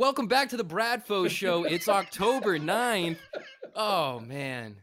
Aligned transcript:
Welcome 0.00 0.28
back 0.28 0.48
to 0.48 0.56
the 0.56 0.64
Bradfo 0.64 1.28
Sho. 1.28 1.64
It's 1.64 1.86
October 1.86 2.58
9th. 2.58 3.18
Oh, 3.76 4.18
man. 4.18 4.76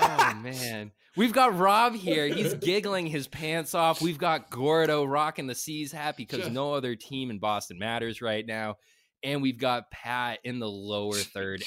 Oh, 0.00 0.34
man. 0.40 0.92
We've 1.16 1.32
got 1.32 1.58
Rob 1.58 1.96
here. 1.96 2.28
He's 2.28 2.54
giggling 2.54 3.08
his 3.08 3.26
pants 3.26 3.74
off. 3.74 4.00
We've 4.00 4.18
got 4.18 4.48
Gordo 4.48 5.02
rocking 5.02 5.48
the 5.48 5.56
C's 5.56 5.90
hat 5.90 6.16
because 6.16 6.48
no 6.50 6.72
other 6.72 6.94
team 6.94 7.32
in 7.32 7.40
Boston 7.40 7.80
matters 7.80 8.22
right 8.22 8.46
now. 8.46 8.76
And 9.24 9.42
we've 9.42 9.58
got 9.58 9.90
Pat 9.90 10.38
in 10.44 10.60
the 10.60 10.70
lower 10.70 11.16
third. 11.16 11.64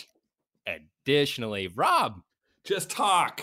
Additionally, 0.66 1.68
Rob. 1.68 2.22
Just 2.64 2.90
talk. 2.90 3.42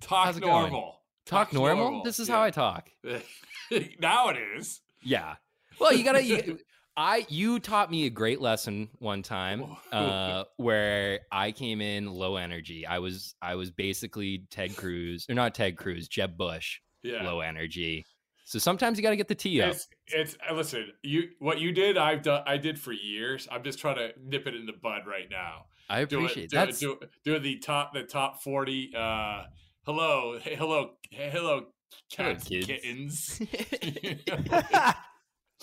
Talk 0.00 0.40
normal. 0.40 0.70
going? 0.70 0.92
Talk, 1.26 1.52
normal? 1.52 2.02
This 2.02 2.18
is 2.18 2.30
how 2.30 2.42
I 2.42 2.50
talk. 2.50 2.88
now 4.00 4.30
it 4.30 4.38
is. 4.56 4.80
Yeah. 5.02 5.34
Well, 5.78 5.92
you 5.92 6.02
gotta. 6.02 6.24
You, 6.24 6.58
I 6.96 7.26
you 7.28 7.58
taught 7.58 7.90
me 7.90 8.06
a 8.06 8.10
great 8.10 8.40
lesson 8.40 8.88
one 8.98 9.22
time 9.22 9.64
uh, 9.92 10.44
where 10.56 11.20
I 11.30 11.52
came 11.52 11.80
in 11.80 12.06
low 12.12 12.36
energy. 12.36 12.86
I 12.86 12.98
was 12.98 13.34
I 13.40 13.54
was 13.54 13.70
basically 13.70 14.44
Ted 14.50 14.76
Cruz 14.76 15.26
or 15.28 15.34
not 15.34 15.54
Ted 15.54 15.76
Cruz, 15.76 16.08
Jeb 16.08 16.36
Bush, 16.36 16.80
Yeah. 17.02 17.22
low 17.24 17.40
energy. 17.40 18.04
So 18.44 18.58
sometimes 18.58 18.98
you 18.98 19.02
got 19.02 19.10
to 19.10 19.16
get 19.16 19.28
the 19.28 19.34
tee 19.34 19.62
up. 19.62 19.70
It's, 19.74 19.88
it's 20.08 20.36
uh, 20.48 20.52
listen, 20.52 20.92
you 21.02 21.30
what 21.38 21.58
you 21.60 21.72
did, 21.72 21.96
I've 21.96 22.22
done 22.22 22.42
I 22.46 22.58
did 22.58 22.78
for 22.78 22.92
years. 22.92 23.48
I'm 23.50 23.62
just 23.62 23.78
trying 23.78 23.96
to 23.96 24.10
nip 24.22 24.46
it 24.46 24.54
in 24.54 24.66
the 24.66 24.74
bud 24.74 25.02
right 25.06 25.28
now. 25.30 25.66
I 25.88 26.04
Do 26.04 26.18
appreciate 26.18 26.44
it, 26.44 26.50
do, 26.50 26.56
that. 26.56 26.78
do, 26.78 26.98
do 27.24 27.38
the 27.38 27.56
top 27.58 27.94
the 27.94 28.02
top 28.02 28.42
40 28.42 28.92
uh 28.96 29.44
hello, 29.86 30.38
hey, 30.42 30.54
hello, 30.56 30.90
hey, 31.10 31.30
hello 31.30 31.66
Hello, 32.14 32.34
cats 32.34 32.48
kids. 32.48 32.66
kittens. 32.66 33.40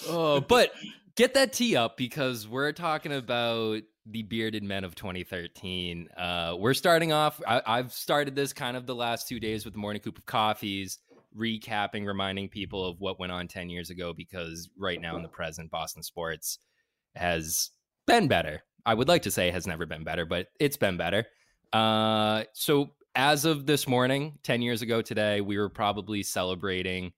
oh, 0.08 0.40
but 0.42 0.72
get 1.20 1.34
that 1.34 1.52
tea 1.52 1.76
up 1.76 1.98
because 1.98 2.48
we're 2.48 2.72
talking 2.72 3.12
about 3.12 3.82
the 4.06 4.24
bearded 4.24 4.64
men 4.64 4.86
of 4.86 4.96
2013. 4.96 6.08
Uh, 6.16 6.56
we're 6.58 6.74
starting 6.74 7.12
off. 7.12 7.42
I, 7.46 7.62
I've 7.66 7.92
started 7.92 8.38
this 8.38 8.54
kind 8.54 8.78
of 8.78 8.86
the 8.86 8.96
last 8.96 9.28
two 9.28 9.38
days 9.38 9.66
with 9.66 9.74
the 9.74 9.82
morning 9.82 10.02
coop 10.02 10.18
of 10.18 10.26
coffees, 10.26 11.00
recapping, 11.38 12.08
reminding 12.08 12.48
people 12.48 12.88
of 12.88 13.02
what 13.02 13.20
went 13.20 13.34
on 13.34 13.50
10 13.50 13.70
years 13.70 13.90
ago 13.90 14.14
because 14.14 14.70
right 14.78 15.02
now 15.02 15.18
in 15.18 15.22
the 15.22 15.28
present, 15.28 15.70
Boston 15.70 16.04
sports 16.04 16.58
has 17.16 17.72
been 18.08 18.30
better. 18.30 18.64
I 18.86 18.94
would 18.94 19.10
like 19.10 19.24
to 19.24 19.32
say 19.32 19.52
has 19.52 19.68
never 19.68 19.86
been 19.86 20.06
better, 20.06 20.26
but 20.26 20.48
it's 20.58 20.78
been 20.78 20.96
better. 20.96 21.26
Uh, 21.74 22.46
so 22.54 22.92
as 23.14 23.44
of 23.44 23.66
this 23.66 23.90
morning, 23.90 24.40
10 24.44 24.62
years 24.62 24.82
ago 24.82 25.02
today, 25.02 25.42
we 25.42 25.58
were 25.58 25.68
probably 25.68 26.24
celebrating 26.24 27.12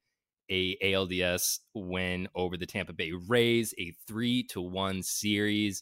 a 0.51 0.75
ALDS 0.83 1.59
win 1.73 2.27
over 2.35 2.57
the 2.57 2.65
Tampa 2.65 2.93
Bay 2.93 3.13
Rays, 3.27 3.73
a 3.79 3.93
three 4.07 4.43
to 4.43 4.61
one 4.61 5.01
series. 5.01 5.81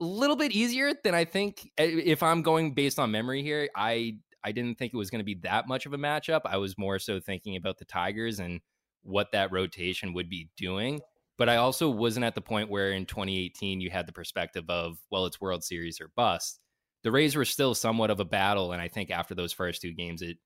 A 0.00 0.04
little 0.04 0.36
bit 0.36 0.52
easier 0.52 0.92
than 1.02 1.14
I 1.14 1.24
think. 1.24 1.70
Eh, 1.78 2.02
if 2.04 2.22
I'm 2.22 2.42
going 2.42 2.74
based 2.74 2.98
on 2.98 3.10
memory 3.10 3.42
here, 3.42 3.68
I 3.74 4.18
I 4.44 4.52
didn't 4.52 4.78
think 4.78 4.92
it 4.92 4.98
was 4.98 5.10
going 5.10 5.20
to 5.20 5.24
be 5.24 5.36
that 5.42 5.66
much 5.66 5.86
of 5.86 5.92
a 5.92 5.98
matchup. 5.98 6.42
I 6.44 6.58
was 6.58 6.76
more 6.76 6.98
so 6.98 7.20
thinking 7.20 7.56
about 7.56 7.78
the 7.78 7.84
Tigers 7.84 8.38
and 8.38 8.60
what 9.02 9.32
that 9.32 9.52
rotation 9.52 10.12
would 10.14 10.28
be 10.28 10.50
doing. 10.56 11.00
But 11.38 11.48
I 11.48 11.56
also 11.56 11.88
wasn't 11.88 12.24
at 12.24 12.34
the 12.34 12.40
point 12.40 12.68
where 12.68 12.92
in 12.92 13.06
2018 13.06 13.80
you 13.80 13.90
had 13.90 14.06
the 14.06 14.12
perspective 14.12 14.64
of, 14.68 14.98
well, 15.10 15.26
it's 15.26 15.40
World 15.40 15.64
Series 15.64 16.00
or 16.00 16.10
bust. 16.14 16.60
The 17.02 17.10
Rays 17.10 17.34
were 17.34 17.44
still 17.44 17.74
somewhat 17.74 18.10
of 18.10 18.20
a 18.20 18.24
battle. 18.24 18.72
And 18.72 18.82
I 18.82 18.88
think 18.88 19.10
after 19.10 19.34
those 19.34 19.52
first 19.52 19.80
two 19.80 19.92
games, 19.92 20.22
it 20.22 20.36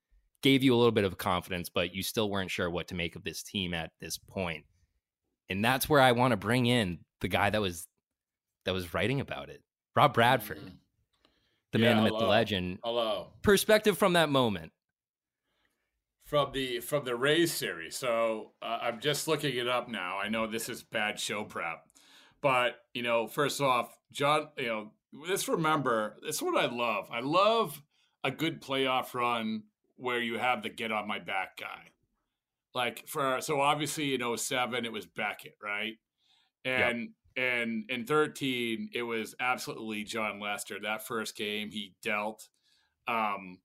gave 0.46 0.62
you 0.62 0.72
a 0.72 0.78
little 0.78 0.92
bit 0.92 1.02
of 1.04 1.18
confidence, 1.18 1.68
but 1.68 1.92
you 1.92 2.04
still 2.04 2.30
weren't 2.30 2.52
sure 2.52 2.70
what 2.70 2.86
to 2.86 2.94
make 2.94 3.16
of 3.16 3.24
this 3.24 3.42
team 3.42 3.74
at 3.74 3.90
this 4.00 4.16
point. 4.16 4.64
And 5.48 5.64
that's 5.64 5.88
where 5.88 6.00
I 6.00 6.12
want 6.12 6.30
to 6.30 6.36
bring 6.36 6.66
in 6.66 7.00
the 7.20 7.26
guy 7.26 7.50
that 7.50 7.60
was 7.60 7.88
that 8.64 8.72
was 8.72 8.94
writing 8.94 9.20
about 9.20 9.48
it, 9.48 9.60
Rob 9.96 10.14
Bradford, 10.14 10.60
the 11.72 11.78
man, 11.80 11.96
Yeah, 11.96 12.04
the 12.04 12.10
myth, 12.10 12.18
the 12.20 12.26
legend. 12.26 12.78
hello. 12.84 13.28
Perspective 13.42 13.98
from 13.98 14.12
that 14.12 14.28
moment. 14.28 14.70
from 16.24 16.52
the 16.52 16.78
from 16.80 17.04
the 17.04 17.16
Rays 17.16 17.52
series. 17.52 17.96
So 17.96 18.52
uh, 18.62 18.78
I'm 18.82 19.00
just 19.00 19.26
looking 19.28 19.56
it 19.56 19.66
up 19.68 19.88
now. 19.88 20.18
I 20.18 20.28
know 20.28 20.46
this 20.46 20.68
is 20.68 20.82
bad 20.84 21.18
show 21.18 21.42
prep, 21.44 21.84
but 22.40 22.76
you 22.94 23.02
know, 23.02 23.26
first 23.26 23.60
off, 23.60 23.96
John, 24.12 24.48
you 24.56 24.66
know, 24.66 24.92
let's 25.12 25.48
remember 25.48 26.16
this 26.22 26.36
is 26.36 26.42
what 26.42 26.56
I 26.56 26.66
love. 26.72 27.08
I 27.12 27.20
love 27.20 27.82
a 28.24 28.30
good 28.30 28.60
playoff 28.62 29.12
run 29.14 29.64
where 29.96 30.20
you 30.20 30.38
have 30.38 30.62
the 30.62 30.68
get 30.68 30.92
on 30.92 31.06
my 31.08 31.18
back 31.18 31.56
guy. 31.58 31.90
Like 32.74 33.04
for 33.08 33.40
so 33.40 33.60
obviously 33.60 34.14
in 34.14 34.36
07 34.36 34.84
it 34.84 34.92
was 34.92 35.06
Beckett, 35.06 35.56
right? 35.62 35.94
And 36.64 37.10
and 37.36 37.84
in 37.90 38.04
13 38.06 38.90
it 38.94 39.02
was 39.02 39.34
absolutely 39.40 40.04
Jon 40.04 40.40
Lester. 40.40 40.78
That 40.82 41.06
first 41.06 41.36
game 41.36 41.70
he 41.70 41.94
dealt. 42.02 42.48
Um 43.08 43.58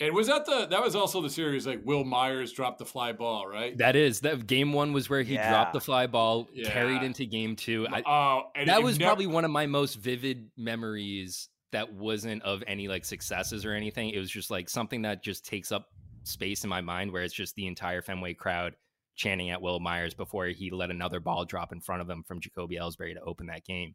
and 0.00 0.12
was 0.14 0.26
that 0.26 0.44
the 0.46 0.66
that 0.70 0.82
was 0.82 0.96
also 0.96 1.20
the 1.20 1.30
series 1.30 1.66
like 1.66 1.80
Wil 1.84 2.04
Myers 2.04 2.52
dropped 2.52 2.78
the 2.78 2.84
fly 2.84 3.12
ball, 3.12 3.46
right? 3.46 3.76
That 3.78 3.96
is 3.96 4.20
that 4.20 4.46
game 4.46 4.72
one 4.72 4.92
was 4.92 5.08
where 5.10 5.22
he 5.22 5.36
dropped 5.36 5.72
the 5.72 5.80
fly 5.80 6.06
ball, 6.06 6.48
carried 6.64 7.02
into 7.02 7.26
game 7.26 7.54
two. 7.56 7.86
I, 7.90 8.02
Oh, 8.06 8.42
and 8.56 8.68
that 8.68 8.82
was 8.82 8.98
never- 8.98 9.10
probably 9.10 9.26
one 9.26 9.44
of 9.44 9.50
my 9.50 9.66
most 9.66 9.94
vivid 9.94 10.50
memories 10.56 11.48
that 11.74 11.92
wasn't 11.92 12.42
of 12.42 12.62
any 12.66 12.88
like 12.88 13.04
successes 13.04 13.64
or 13.64 13.72
anything. 13.72 14.10
It 14.10 14.18
was 14.18 14.30
just 14.30 14.50
like 14.50 14.68
something 14.68 15.02
that 15.02 15.22
just 15.22 15.44
takes 15.44 15.72
up 15.72 15.88
space 16.22 16.64
in 16.64 16.70
my 16.70 16.80
mind 16.80 17.12
where 17.12 17.22
it's 17.22 17.34
just 17.34 17.54
the 17.56 17.66
entire 17.66 18.00
Fenway 18.00 18.34
crowd 18.34 18.76
chanting 19.16 19.50
at 19.50 19.60
Wil 19.60 19.80
Myers 19.80 20.14
before 20.14 20.46
he 20.46 20.70
let 20.70 20.90
another 20.90 21.20
ball 21.20 21.44
drop 21.44 21.72
in 21.72 21.80
front 21.80 22.00
of 22.00 22.08
him 22.08 22.22
from 22.22 22.40
Jacoby 22.40 22.76
Ellsbury 22.76 23.14
to 23.14 23.20
open 23.20 23.46
that 23.46 23.64
game. 23.64 23.94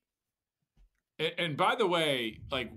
And, 1.18 1.34
and 1.38 1.58
by 1.58 1.76
the 1.76 1.88
way, 1.88 2.40
like 2.52 2.72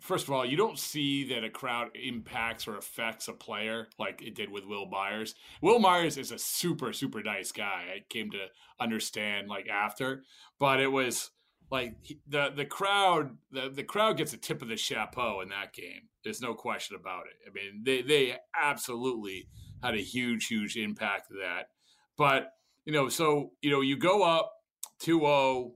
first 0.00 0.26
of 0.26 0.34
all, 0.34 0.44
you 0.44 0.56
don't 0.56 0.78
see 0.78 1.28
that 1.28 1.44
a 1.44 1.50
crowd 1.50 1.90
impacts 1.94 2.66
or 2.66 2.76
affects 2.76 3.28
a 3.28 3.32
player 3.32 3.88
like 3.98 4.20
it 4.20 4.34
did 4.34 4.50
with 4.50 4.66
Wil 4.66 4.86
Myers. 4.86 5.36
Wil 5.60 5.78
Myers 5.78 6.18
is 6.18 6.32
a 6.32 6.38
super 6.38 6.92
super 6.92 7.22
nice 7.22 7.52
guy. 7.52 7.84
I 7.94 8.04
came 8.08 8.32
to 8.32 8.46
understand 8.80 9.48
like 9.48 9.68
after, 9.68 10.24
but 10.58 10.80
it 10.80 10.90
was 10.90 11.30
like 11.72 11.96
he- 12.02 12.20
the 12.28 12.50
the 12.54 12.66
crowd 12.66 13.38
the, 13.50 13.70
the 13.70 13.82
crowd 13.82 14.18
gets 14.18 14.34
a 14.34 14.36
tip 14.36 14.60
of 14.62 14.68
the 14.68 14.76
chapeau 14.76 15.40
in 15.40 15.48
that 15.48 15.72
game. 15.72 16.02
There's 16.22 16.42
no 16.42 16.54
question 16.54 16.96
about 17.00 17.24
it. 17.26 17.48
I 17.48 17.52
mean, 17.52 17.82
they 17.82 18.02
they 18.02 18.36
absolutely 18.54 19.48
had 19.82 19.94
a 19.94 20.02
huge 20.02 20.46
huge 20.46 20.76
impact 20.76 21.30
that. 21.30 21.70
But 22.18 22.52
you 22.84 22.92
know, 22.92 23.08
so 23.08 23.52
you 23.62 23.70
know, 23.70 23.80
you 23.80 23.96
go 23.96 24.22
up 24.22 24.52
2-0 25.00 25.72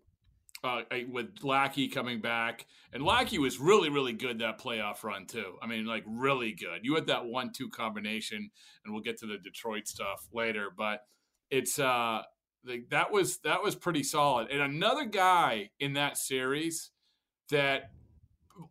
uh, 0.63 0.83
with 1.11 1.29
Lackey 1.43 1.89
coming 1.89 2.21
back, 2.21 2.67
and 2.93 3.03
Lackey 3.03 3.39
was 3.39 3.59
really, 3.59 3.89
really 3.89 4.13
good 4.13 4.41
that 4.41 4.61
playoff 4.61 5.03
run 5.03 5.27
too. 5.27 5.57
I 5.63 5.67
mean, 5.67 5.87
like 5.87 6.05
really 6.07 6.53
good. 6.53 6.81
You 6.83 6.95
had 6.95 7.07
that 7.07 7.25
one-two 7.25 7.71
combination, 7.71 8.51
and 8.85 8.93
we'll 8.93 9.03
get 9.03 9.19
to 9.21 9.27
the 9.27 9.39
Detroit 9.39 9.89
stuff 9.89 10.29
later, 10.33 10.69
but 10.77 11.01
it's 11.51 11.79
uh, 11.79 12.23
the, 12.67 12.85
that 12.91 13.11
was 13.13 13.39
that 13.39 13.63
was 13.63 13.75
pretty 13.75 14.03
solid. 14.03 14.49
And 14.51 14.61
another 14.61 15.05
guy 15.05 15.71
in 15.81 15.95
that 15.95 16.17
series 16.19 16.91
that 17.51 17.91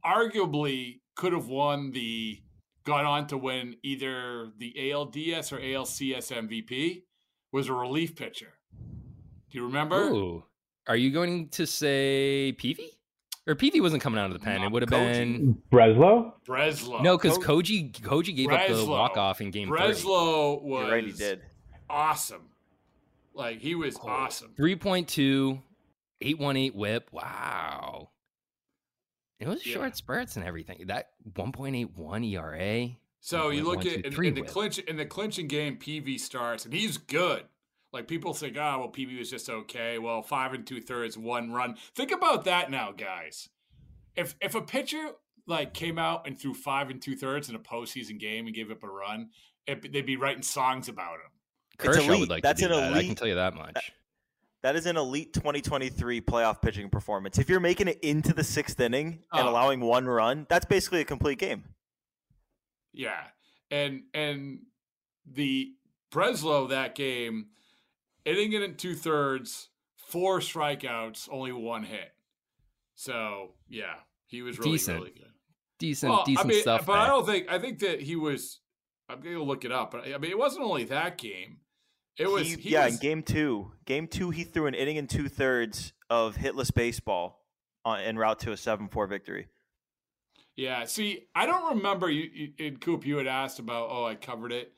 arguably 0.03 0.99
could 1.15 1.33
have 1.33 1.47
won 1.47 1.91
the 1.91 2.41
got 2.85 3.05
on 3.05 3.27
to 3.27 3.37
win 3.37 3.75
either 3.83 4.51
the 4.57 4.73
ALDS 4.77 5.51
or 5.51 5.57
ALCS 5.59 6.31
MVP 6.31 7.03
was 7.51 7.67
a 7.69 7.73
relief 7.73 8.15
pitcher. 8.15 8.53
Do 9.49 9.57
you 9.57 9.65
remember? 9.65 10.09
Ooh. 10.09 10.43
Are 10.87 10.95
you 10.95 11.11
going 11.11 11.49
to 11.49 11.65
say 11.65 12.51
Peavy? 12.57 12.91
Or 13.47 13.55
Peavy 13.55 13.79
wasn't 13.79 14.01
coming 14.01 14.19
out 14.19 14.27
of 14.27 14.33
the 14.33 14.39
pen. 14.39 14.61
No, 14.61 14.67
it 14.67 14.71
would 14.71 14.81
have 14.83 14.89
Koji. 14.89 15.13
been 15.13 15.57
Breslow? 15.71 16.33
Breslow. 16.47 17.01
no, 17.01 17.17
because 17.17 17.37
Koji 17.37 17.91
Koji 17.91 18.35
gave 18.35 18.51
up 18.51 18.67
the 18.67 18.85
walk 18.85 19.17
off 19.17 19.39
in 19.41 19.51
game 19.51 19.67
three. 19.67 19.79
Breslow 19.79 20.61
was 20.61 20.83
You're 20.83 20.91
right, 20.91 21.05
he 21.05 21.11
did. 21.11 21.41
awesome. 21.89 22.49
Like 23.35 23.59
he 23.59 23.75
was 23.75 23.97
Oh. 24.01 24.07
awesome. 24.07 24.53
3.2, 24.57 25.61
818 26.21 26.73
whip. 26.73 27.09
Wow. 27.11 28.09
It 29.39 29.47
was 29.47 29.65
Yeah. 29.65 29.73
short 29.75 29.97
spurts 29.97 30.37
and 30.37 30.45
everything. 30.45 30.87
That 30.87 31.09
1.81 31.33 32.23
ERA. 32.23 32.95
So 33.19 33.49
you 33.49 33.63
look 33.63 33.85
at 33.85 34.05
in, 34.05 34.23
in 34.25 34.33
the 34.35 34.41
clinch 34.43 34.77
in 34.79 34.97
the 34.97 35.05
clinching 35.05 35.47
game, 35.47 35.77
Peavy 35.77 36.17
starts 36.17 36.63
and 36.65 36.73
he's 36.73 36.97
good. 36.97 37.45
Like 37.91 38.07
people 38.07 38.33
think, 38.33 38.55
ah, 38.59 38.77
well, 38.77 38.89
Peavy 38.89 39.17
was 39.17 39.29
just 39.29 39.49
okay. 39.49 39.97
Well, 39.97 40.21
five 40.21 40.53
and 40.53 40.65
two 40.65 40.79
thirds, 40.81 41.17
one 41.17 41.51
run. 41.51 41.75
Think 41.95 42.11
about 42.11 42.45
that 42.45 42.69
now, 42.71 42.91
guys. 42.91 43.49
If 44.15 44.35
if 44.41 44.53
a 44.55 44.61
pitcher 44.61 45.11
like 45.47 45.73
came 45.73 45.97
out 45.97 46.25
and 46.27 46.39
threw 46.39 46.53
five 46.53 46.89
and 46.89 47.01
two 47.01 47.15
thirds 47.15 47.49
in 47.49 47.55
a 47.55 47.59
postseason 47.59 48.19
game 48.19 48.45
and 48.45 48.55
gave 48.55 48.71
up 48.71 48.83
a 48.83 48.87
run, 48.87 49.29
it, 49.67 49.91
they'd 49.91 50.05
be 50.05 50.17
writing 50.17 50.43
songs 50.43 50.87
about 50.87 51.15
him. 51.15 51.31
It's 51.79 51.83
Kershaw 51.83 52.01
elite. 52.07 52.19
would 52.21 52.29
like 52.29 52.43
That's 52.43 52.61
to 52.61 52.67
do 52.67 52.73
an 52.73 52.79
that. 52.79 52.93
I 52.93 52.95
can 52.97 53.05
elite- 53.05 53.17
tell 53.17 53.27
you 53.27 53.35
that 53.35 53.53
much. 53.53 53.91
That 54.63 54.75
is 54.75 54.85
an 54.87 54.97
elite 54.97 55.31
2023 55.33 56.21
playoff 56.21 56.59
pitching 56.61 56.89
performance. 56.89 57.37
If 57.37 57.49
you're 57.49 57.59
making 57.59 57.87
it 57.87 57.99
into 58.01 58.33
the 58.33 58.43
sixth 58.43 58.79
inning 58.79 59.23
and 59.31 59.47
Oh. 59.47 59.49
allowing 59.51 59.79
one 59.81 60.05
run, 60.07 60.47
that's 60.49 60.65
basically 60.65 61.01
a 61.01 61.05
complete 61.05 61.37
game. 61.37 61.65
Yeah, 62.93 63.27
and 63.69 64.03
and 64.13 64.59
the 65.25 65.73
Breslow 66.11 66.69
that 66.69 66.95
game, 66.95 67.47
inning 68.23 68.53
it 68.53 68.61
in 68.63 68.75
two 68.77 68.95
thirds, 68.95 69.69
four 69.97 70.39
strikeouts, 70.39 71.27
only 71.31 71.51
one 71.51 71.83
hit. 71.83 72.11
So 72.95 73.53
yeah, 73.67 73.95
he 74.27 74.41
was 74.41 74.57
really 74.57 74.71
Decent. 74.71 74.99
really 74.99 75.11
good. 75.11 75.31
Decent, 75.77 76.11
Well, 76.13 76.23
decent 76.25 76.45
I 76.45 76.49
mean, 76.49 76.61
stuff. 76.61 76.85
but 76.85 76.97
I 76.99 77.07
don't 77.07 77.25
think 77.25 77.51
I 77.51 77.59
think 77.59 77.79
that 77.79 78.01
he 78.01 78.15
was. 78.15 78.61
I'm 79.09 79.19
going 79.19 79.35
to 79.35 79.43
look 79.43 79.65
it 79.65 79.71
up, 79.71 79.91
but 79.91 80.07
I 80.07 80.17
mean, 80.17 80.31
it 80.31 80.37
wasn't 80.39 80.63
only 80.65 80.85
that 80.85 81.17
game. 81.19 81.59
It 82.17 82.27
was 82.27 82.47
He- 82.47 82.61
he 82.61 82.69
yeah, 82.71 82.85
was- 82.85 82.95
in 82.95 82.99
game 83.01 83.23
two, 83.23 83.73
game 83.85 84.07
two, 84.07 84.29
he 84.29 84.43
threw 84.43 84.67
an 84.67 84.73
inning 84.73 84.97
and 84.97 85.09
two 85.09 85.27
thirds 85.29 85.93
of 86.09 86.35
hitless 86.37 86.73
baseball 86.73 87.45
on, 87.83 87.99
en 87.99 88.17
route 88.17 88.39
to 88.41 88.51
a 88.51 88.57
seven-four 88.57 89.07
victory. 89.07 89.47
Yeah, 90.55 90.85
see, 90.85 91.27
I 91.35 91.45
don't 91.45 91.75
remember 91.77 92.09
you, 92.09 92.29
you 92.33 92.53
in 92.57 92.77
Coop. 92.77 93.05
You 93.05 93.17
had 93.17 93.27
asked 93.27 93.59
about. 93.59 93.89
Oh, 93.91 94.05
I 94.05 94.15
covered 94.15 94.53
it. 94.53 94.71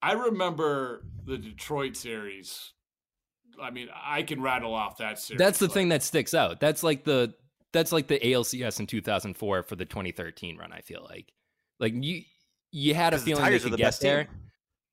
I 0.00 0.12
remember 0.12 1.04
the 1.24 1.36
Detroit 1.36 1.96
series. 1.96 2.72
I 3.60 3.70
mean, 3.70 3.88
I 3.94 4.22
can 4.22 4.40
rattle 4.40 4.72
off 4.74 4.96
that 4.98 5.18
series. 5.18 5.38
That's 5.38 5.58
the 5.58 5.66
like- 5.66 5.74
thing 5.74 5.88
that 5.90 6.02
sticks 6.02 6.32
out. 6.32 6.60
That's 6.60 6.82
like 6.82 7.04
the 7.04 7.34
that's 7.72 7.92
like 7.92 8.06
the 8.06 8.18
ALCS 8.18 8.80
in 8.80 8.86
2004 8.86 9.62
for 9.64 9.76
the 9.76 9.84
2013 9.84 10.56
run. 10.56 10.72
I 10.72 10.80
feel 10.80 11.04
like, 11.06 11.30
like 11.78 11.92
you 11.94 12.22
you 12.72 12.94
had 12.94 13.12
a 13.12 13.18
feeling 13.18 13.42
they 13.42 13.48
Tigers 13.50 13.62
are 13.62 13.64
could 13.64 13.72
the 13.74 13.76
get 13.76 13.84
best 13.84 14.00
there, 14.00 14.24
team. 14.24 14.34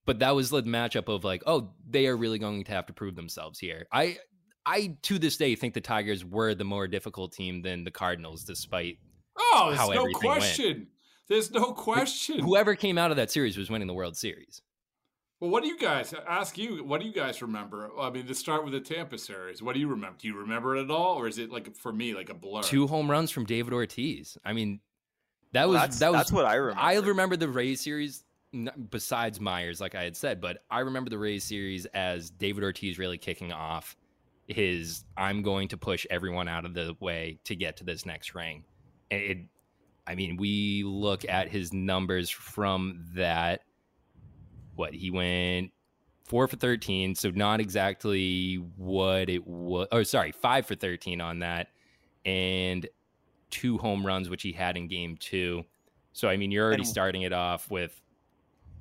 But 0.05 0.19
that 0.19 0.35
was 0.35 0.49
the 0.49 0.63
matchup 0.63 1.07
of 1.13 1.23
like, 1.23 1.43
oh, 1.45 1.71
they 1.89 2.07
are 2.07 2.15
really 2.17 2.39
going 2.39 2.63
to 2.63 2.71
have 2.71 2.85
to 2.87 2.93
prove 2.93 3.15
themselves 3.15 3.59
here. 3.59 3.87
I 3.91 4.17
I 4.65 4.97
to 5.03 5.19
this 5.19 5.37
day 5.37 5.55
think 5.55 5.73
the 5.73 5.81
Tigers 5.81 6.23
were 6.23 6.53
the 6.55 6.63
more 6.63 6.87
difficult 6.87 7.33
team 7.33 7.61
than 7.61 7.83
the 7.83 7.91
Cardinals, 7.91 8.43
despite 8.43 8.97
Oh, 9.37 9.65
there's 9.67 9.79
how 9.79 9.87
no 9.89 10.01
everything 10.01 10.29
went. 10.29 10.39
question. 10.41 10.87
There's 11.27 11.51
no 11.51 11.73
question. 11.73 12.39
whoever 12.39 12.75
came 12.75 12.97
out 12.97 13.11
of 13.11 13.17
that 13.17 13.31
series 13.31 13.57
was 13.57 13.69
winning 13.69 13.87
the 13.87 13.93
World 13.93 14.15
Series. 14.17 14.61
Well, 15.39 15.49
what 15.51 15.63
do 15.63 15.67
you 15.69 15.77
guys 15.77 16.13
ask 16.27 16.57
you? 16.57 16.83
What 16.85 17.01
do 17.01 17.07
you 17.07 17.13
guys 17.13 17.41
remember? 17.41 17.89
I 17.99 18.09
mean, 18.09 18.25
to 18.27 18.33
start 18.35 18.63
with 18.63 18.73
the 18.73 18.79
Tampa 18.79 19.17
series, 19.17 19.61
what 19.61 19.73
do 19.73 19.79
you 19.81 19.87
remember? 19.89 20.17
Do 20.19 20.27
you 20.27 20.37
remember 20.37 20.75
it 20.77 20.83
at 20.83 20.91
all, 20.91 21.15
or 21.17 21.27
is 21.27 21.37
it 21.37 21.51
like 21.51 21.75
for 21.75 21.91
me 21.91 22.13
like 22.13 22.29
a 22.29 22.33
blur? 22.33 22.61
Two 22.61 22.87
home 22.87 23.09
runs 23.11 23.31
from 23.31 23.45
David 23.45 23.73
Ortiz. 23.73 24.37
I 24.45 24.53
mean, 24.53 24.79
that 25.51 25.63
Well, 25.67 25.73
was 25.73 25.81
that's, 25.81 25.99
that 25.99 26.11
was 26.11 26.19
that's 26.19 26.31
what 26.31 26.45
I 26.45 26.55
remember. 26.55 26.81
I 26.81 26.95
remember 26.95 27.35
the 27.35 27.49
Rays 27.49 27.81
series 27.81 28.23
n- 28.23 28.23
besides 28.89 29.39
Myers, 29.39 29.81
like 29.81 29.95
I 29.95 30.03
had 30.03 30.15
said, 30.15 30.41
but 30.41 30.59
I 30.69 30.79
remember 30.79 31.09
the 31.09 31.17
Rays 31.17 31.43
series 31.43 31.85
as 31.87 32.29
David 32.29 32.63
Ortiz 32.63 32.99
really 32.99 33.17
kicking 33.17 33.51
off 33.51 33.95
his 34.47 35.05
I'm 35.17 35.41
going 35.41 35.69
to 35.69 35.77
push 35.77 36.05
everyone 36.09 36.47
out 36.47 36.65
of 36.65 36.73
the 36.73 36.95
way 36.99 37.39
to 37.45 37.55
get 37.55 37.77
to 37.77 37.83
this 37.83 38.05
next 38.05 38.35
ring. 38.35 38.65
And 39.09 39.21
It, 39.21 39.37
I 40.05 40.15
mean, 40.15 40.37
we 40.37 40.83
look 40.83 41.27
at 41.27 41.49
his 41.49 41.73
numbers 41.73 42.29
from 42.29 43.05
that. 43.15 43.61
What 44.75 44.93
he 44.93 45.11
went 45.11 45.71
four 46.23 46.47
for 46.47 46.55
13, 46.55 47.15
so 47.15 47.29
not 47.29 47.59
exactly 47.59 48.55
what 48.75 49.29
it 49.29 49.45
was. 49.45 49.87
Oh, 49.91 50.03
sorry, 50.03 50.31
five 50.31 50.65
for 50.65 50.75
13 50.75 51.21
on 51.21 51.39
that, 51.39 51.67
and 52.25 52.87
two 53.51 53.77
home 53.77 54.05
runs, 54.05 54.29
which 54.29 54.41
he 54.41 54.51
had 54.51 54.75
in 54.75 54.87
game 54.87 55.15
two. 55.17 55.63
So, 56.13 56.27
I 56.27 56.37
mean, 56.37 56.51
you're 56.51 56.65
already 56.65 56.85
starting 56.85 57.23
it 57.23 57.33
off 57.33 57.69
with 57.69 58.01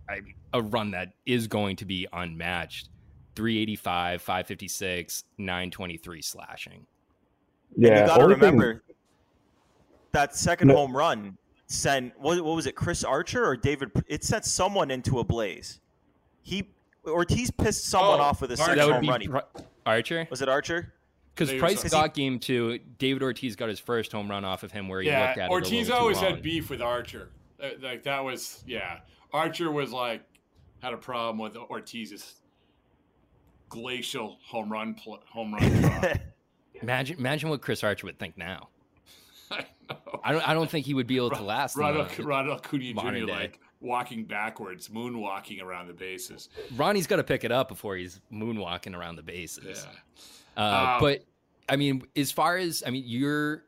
I, 0.08 0.20
a 0.52 0.62
run 0.62 0.90
that 0.92 1.12
is 1.26 1.46
going 1.46 1.76
to 1.76 1.84
be 1.84 2.06
unmatched 2.12 2.88
385, 3.36 4.20
556, 4.22 5.24
923 5.38 6.22
slashing. 6.22 6.86
And 7.76 7.84
Yeah, 7.84 8.00
you 8.02 8.06
got 8.06 8.16
to 8.16 8.22
only 8.22 8.34
thing- 8.34 8.42
remember 8.42 8.82
that 10.12 10.36
second 10.36 10.68
No. 10.68 10.76
home 10.76 10.96
run 10.96 11.36
sent 11.66 12.12
what, 12.20 12.42
what 12.44 12.54
was 12.56 12.66
it, 12.66 12.74
Chris 12.74 13.02
Archer 13.04 13.44
or 13.46 13.56
David? 13.56 13.90
It 14.06 14.24
sent 14.24 14.44
someone 14.44 14.90
into 14.90 15.20
a 15.20 15.24
blaze. 15.24 15.80
He 16.42 16.68
Ortiz 17.06 17.50
pissed 17.50 17.86
someone 17.86 18.20
Oh, 18.20 18.24
off 18.24 18.40
with 18.42 18.52
a 18.52 18.60
Archer. 18.60 18.76
second 18.76 18.92
home 18.92 19.08
run. 19.08 19.20
He- 19.22 19.28
Pri- 19.28 19.42
Archer? 19.86 20.26
was 20.30 20.42
it 20.42 20.48
Archer? 20.48 20.92
Because 21.34 21.52
Price 21.58 21.80
so. 21.80 21.88
got 21.88 22.12
game 22.12 22.38
two. 22.38 22.78
David 22.98 23.22
Ortiz 23.22 23.56
got 23.56 23.70
his 23.70 23.80
first 23.80 24.12
home 24.12 24.28
run 24.30 24.44
off 24.44 24.62
of 24.64 24.70
him 24.70 24.86
where 24.86 25.00
he 25.00 25.08
looked 25.08 25.16
at 25.18 25.36
yeah, 25.38 25.46
it. 25.46 25.50
Ortiz 25.50 25.70
a 25.70 25.74
little 25.74 25.86
too 25.96 26.00
always 26.00 26.16
long. 26.18 26.34
had 26.34 26.42
beef 26.42 26.68
with 26.68 26.82
Archer. 26.82 27.30
Like 27.80 28.02
that 28.02 28.22
was 28.22 28.62
yeah. 28.66 28.98
Archer 29.32 29.70
was 29.70 29.92
like 29.92 30.22
had 30.82 30.92
a 30.92 30.96
problem 30.96 31.38
with 31.38 31.56
Ortiz's 31.56 32.34
glacial 33.68 34.38
home 34.44 34.70
run 34.70 34.94
pl- 34.94 35.22
home 35.28 35.54
run. 35.54 36.20
Imagine, 36.82 37.16
imagine 37.16 37.48
what 37.48 37.60
Chris 37.62 37.84
Archer 37.84 38.06
would 38.08 38.18
think 38.18 38.36
now. 38.36 38.68
I 39.52 39.66
know. 39.88 39.96
I 40.24 40.32
don't, 40.32 40.48
I 40.48 40.52
don't 40.54 40.68
think 40.68 40.84
he 40.84 40.94
would 40.94 41.06
be 41.06 41.14
able 41.16 41.30
to 41.30 41.42
last. 41.42 41.76
in 41.76 41.82
Ronald, 41.82 42.08
the- 42.10 42.24
Ronald 42.24 42.58
Acuna 42.58 42.92
modern 42.94 43.20
Jr. 43.20 43.26
day. 43.26 43.32
like 43.32 43.60
walking 43.80 44.24
backwards, 44.24 44.88
moonwalking 44.88 45.62
around 45.62 45.86
the 45.86 45.92
bases. 45.92 46.48
Ronnie's 46.74 47.06
got 47.06 47.16
to 47.16 47.24
pick 47.24 47.44
it 47.44 47.52
up 47.52 47.68
before 47.68 47.94
he's 47.94 48.20
moonwalking 48.32 48.96
around 48.96 49.14
the 49.14 49.22
bases. 49.22 49.86
Yeah. 50.56 50.60
Uh, 50.60 50.94
Um, 50.94 51.00
but 51.00 51.24
I 51.68 51.76
mean, 51.76 52.02
as 52.16 52.32
far 52.32 52.56
as 52.56 52.82
I 52.84 52.90
mean, 52.90 53.04
you're 53.06 53.62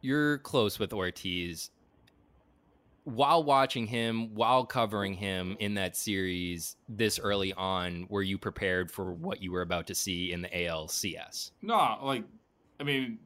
you're 0.00 0.38
close 0.38 0.78
with 0.78 0.94
Ortiz. 0.94 1.70
While 3.04 3.44
watching 3.44 3.86
him, 3.86 4.34
while 4.34 4.64
covering 4.64 5.14
him 5.14 5.56
in 5.60 5.74
that 5.74 5.94
series 5.96 6.76
this 6.88 7.18
early 7.18 7.52
on, 7.52 8.06
were 8.08 8.22
you 8.22 8.38
prepared 8.38 8.90
for 8.90 9.12
what 9.12 9.42
you 9.42 9.52
were 9.52 9.60
about 9.60 9.86
to 9.88 9.94
see 9.94 10.32
in 10.32 10.40
the 10.40 10.48
ALCS? 10.48 11.50
No, 11.60 11.98
like, 12.02 12.24
I 12.80 12.82
mean, 12.82 13.18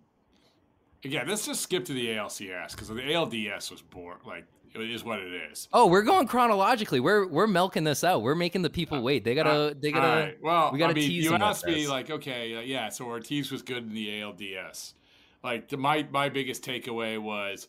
again, 1.04 1.28
let's 1.28 1.46
just 1.46 1.60
skip 1.62 1.84
to 1.84 1.92
the 1.92 2.08
ALCS 2.08 2.72
because 2.72 2.88
the 2.88 2.94
ALDS 2.94 3.70
was 3.70 3.80
boring. 3.82 4.18
Like, 4.26 4.46
it 4.74 4.90
is 4.90 5.04
what 5.04 5.20
it 5.20 5.32
is. 5.50 5.68
Oh, 5.72 5.86
we're 5.86 6.02
going 6.02 6.26
chronologically. 6.26 7.00
We're 7.00 7.26
we're 7.26 7.46
milking 7.46 7.84
this 7.84 8.04
out. 8.04 8.22
We're 8.22 8.34
making 8.34 8.62
the 8.62 8.70
people 8.70 9.00
wait. 9.00 9.24
They 9.24 9.34
gotta 9.34 9.50
Uh, 9.50 9.74
they 9.80 9.92
gotta. 9.92 10.06
right. 10.26 10.42
Well, 10.42 10.70
we 10.72 10.78
gotta 10.78 10.90
I 10.90 10.94
mean, 10.94 11.08
tease 11.08 11.24
you 11.24 11.34
asked 11.34 11.66
me 11.66 11.74
this. 11.74 11.88
like, 11.88 12.10
okay, 12.10 12.56
uh, 12.56 12.60
yeah. 12.60 12.88
So 12.88 13.06
Ortiz 13.06 13.50
was 13.50 13.62
good 13.62 13.78
in 13.78 13.94
the 13.94 14.20
ALDS. 14.20 14.94
Like, 15.42 15.68
the, 15.68 15.76
my 15.76 16.06
my 16.10 16.28
biggest 16.28 16.64
takeaway 16.64 17.18
was 17.18 17.68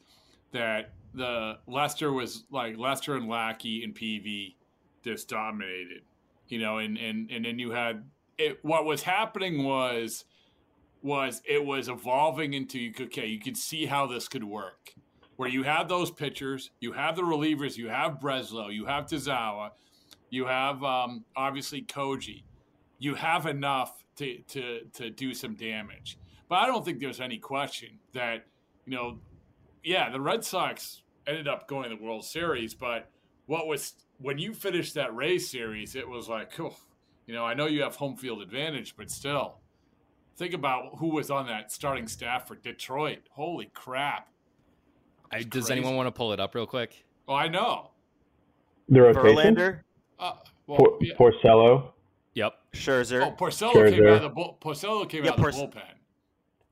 that 0.51 0.93
the 1.13 1.57
Lester 1.67 2.11
was 2.13 2.43
like 2.51 2.77
Lester 2.77 3.15
and 3.15 3.27
Lackey 3.27 3.83
and 3.83 3.93
Peavy 3.95 4.57
just 5.03 5.29
dominated, 5.29 6.03
you 6.47 6.59
know, 6.59 6.77
and 6.79 6.97
and 6.97 7.29
and 7.31 7.45
then 7.45 7.59
you 7.59 7.71
had 7.71 8.03
it. 8.37 8.59
What 8.63 8.85
was 8.85 9.03
happening 9.03 9.63
was 9.63 10.25
was 11.01 11.41
it 11.45 11.63
was 11.63 11.87
evolving 11.87 12.53
into 12.53 12.77
you 12.79 12.91
could- 12.91 13.07
okay, 13.07 13.25
you 13.25 13.39
could 13.39 13.57
see 13.57 13.85
how 13.85 14.05
this 14.05 14.27
could 14.27 14.43
work. 14.43 14.93
Where 15.37 15.47
you 15.49 15.63
have 15.63 15.87
those 15.87 16.11
pitchers, 16.11 16.71
you 16.81 16.91
have 16.91 17.15
the 17.15 17.21
relievers, 17.21 17.77
you 17.77 17.87
have 17.87 18.19
Breslow, 18.19 18.73
you 18.73 18.85
have 18.85 19.05
Tazawa, 19.05 19.69
you 20.29 20.45
have 20.45 20.83
um, 20.83 21.23
obviously 21.37 21.81
Koji. 21.81 22.43
You 23.01 23.15
have 23.15 23.45
enough 23.45 24.03
to, 24.17 24.39
to 24.49 24.81
to 24.93 25.09
do 25.09 25.33
some 25.33 25.55
damage. 25.55 26.17
But 26.49 26.55
I 26.55 26.65
don't 26.65 26.83
think 26.83 26.99
there's 26.99 27.21
any 27.21 27.37
question 27.37 27.99
that, 28.13 28.45
you 28.85 28.93
know, 28.95 29.19
yeah, 29.83 30.09
the 30.09 30.19
Red 30.21 30.43
Sox 30.43 31.01
ended 31.27 31.47
up 31.47 31.67
going 31.67 31.89
to 31.89 31.95
the 31.95 32.03
World 32.03 32.25
Series, 32.25 32.73
but 32.73 33.09
what 33.45 33.67
was 33.67 33.93
when 34.19 34.37
you 34.37 34.53
finished 34.53 34.93
that 34.95 35.15
Rays 35.15 35.49
series, 35.49 35.95
it 35.95 36.07
was 36.07 36.27
like, 36.29 36.59
oh, 36.59 36.75
you 37.25 37.33
know, 37.33 37.45
I 37.45 37.53
know 37.53 37.67
you 37.67 37.81
have 37.83 37.95
home 37.95 38.15
field 38.15 38.41
advantage, 38.41 38.95
but 38.97 39.09
still, 39.09 39.57
think 40.37 40.53
about 40.53 40.97
who 40.97 41.09
was 41.09 41.29
on 41.31 41.47
that 41.47 41.71
starting 41.71 42.07
staff 42.07 42.47
for 42.47 42.55
Detroit. 42.55 43.19
Holy 43.31 43.69
crap! 43.73 44.29
I, 45.31 45.43
does 45.43 45.65
crazy. 45.67 45.73
anyone 45.73 45.95
want 45.95 46.07
to 46.07 46.11
pull 46.11 46.33
it 46.33 46.39
up 46.39 46.55
real 46.55 46.65
quick? 46.65 47.05
Oh, 47.27 47.35
I 47.35 47.47
know. 47.47 47.91
The 48.89 49.01
rotation. 49.01 49.55
Verlander, 49.55 49.79
Uh, 50.19 50.33
well, 50.65 50.77
Por- 50.79 50.97
yeah. 51.01 51.13
Porcello. 51.15 51.91
Yep. 52.33 52.53
Scherzer. 52.73 53.21
Oh, 53.25 53.31
Porcello 53.35 53.89
came 53.89 54.05
out 54.07 54.13
of 54.13 54.21
the 54.23 54.29
bull, 54.29 54.57
Porcello 54.61 55.07
came 55.07 55.25
Yeah, 55.25 55.31
out 55.31 55.39
of 55.39 55.45
the 55.45 55.51
bullpen. 55.51 55.81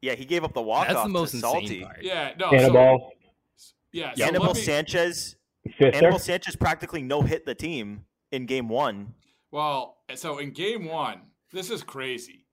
Yeah, 0.02 0.14
he 0.14 0.26
gave 0.26 0.44
up 0.44 0.54
the 0.54 0.62
walk 0.62 0.88
That's 0.88 1.00
off 1.00 1.06
the 1.06 1.10
most 1.10 1.32
to 1.32 1.38
insane 1.38 1.52
Salty. 1.52 1.84
part. 1.84 2.04
Yeah, 2.04 2.34
no. 2.38 2.50
Anibal. 2.52 3.12
So, 3.56 3.74
yeah, 3.92 4.14
so 4.16 4.24
Anibal 4.26 4.54
me- 4.54 4.62
Sanchez. 4.62 5.36
Fister. 5.80 5.96
Anibal 5.96 6.20
Sanchez 6.20 6.56
practically 6.56 7.02
no 7.02 7.22
hit 7.22 7.46
the 7.46 7.56
team 7.56 8.06
in 8.32 8.46
game 8.46 8.70
one. 8.70 9.14
Well, 9.52 9.98
so 10.16 10.38
in 10.38 10.52
game 10.52 10.86
one, 10.86 11.22
this 11.52 11.70
is 11.70 11.84
crazy. 11.84 12.46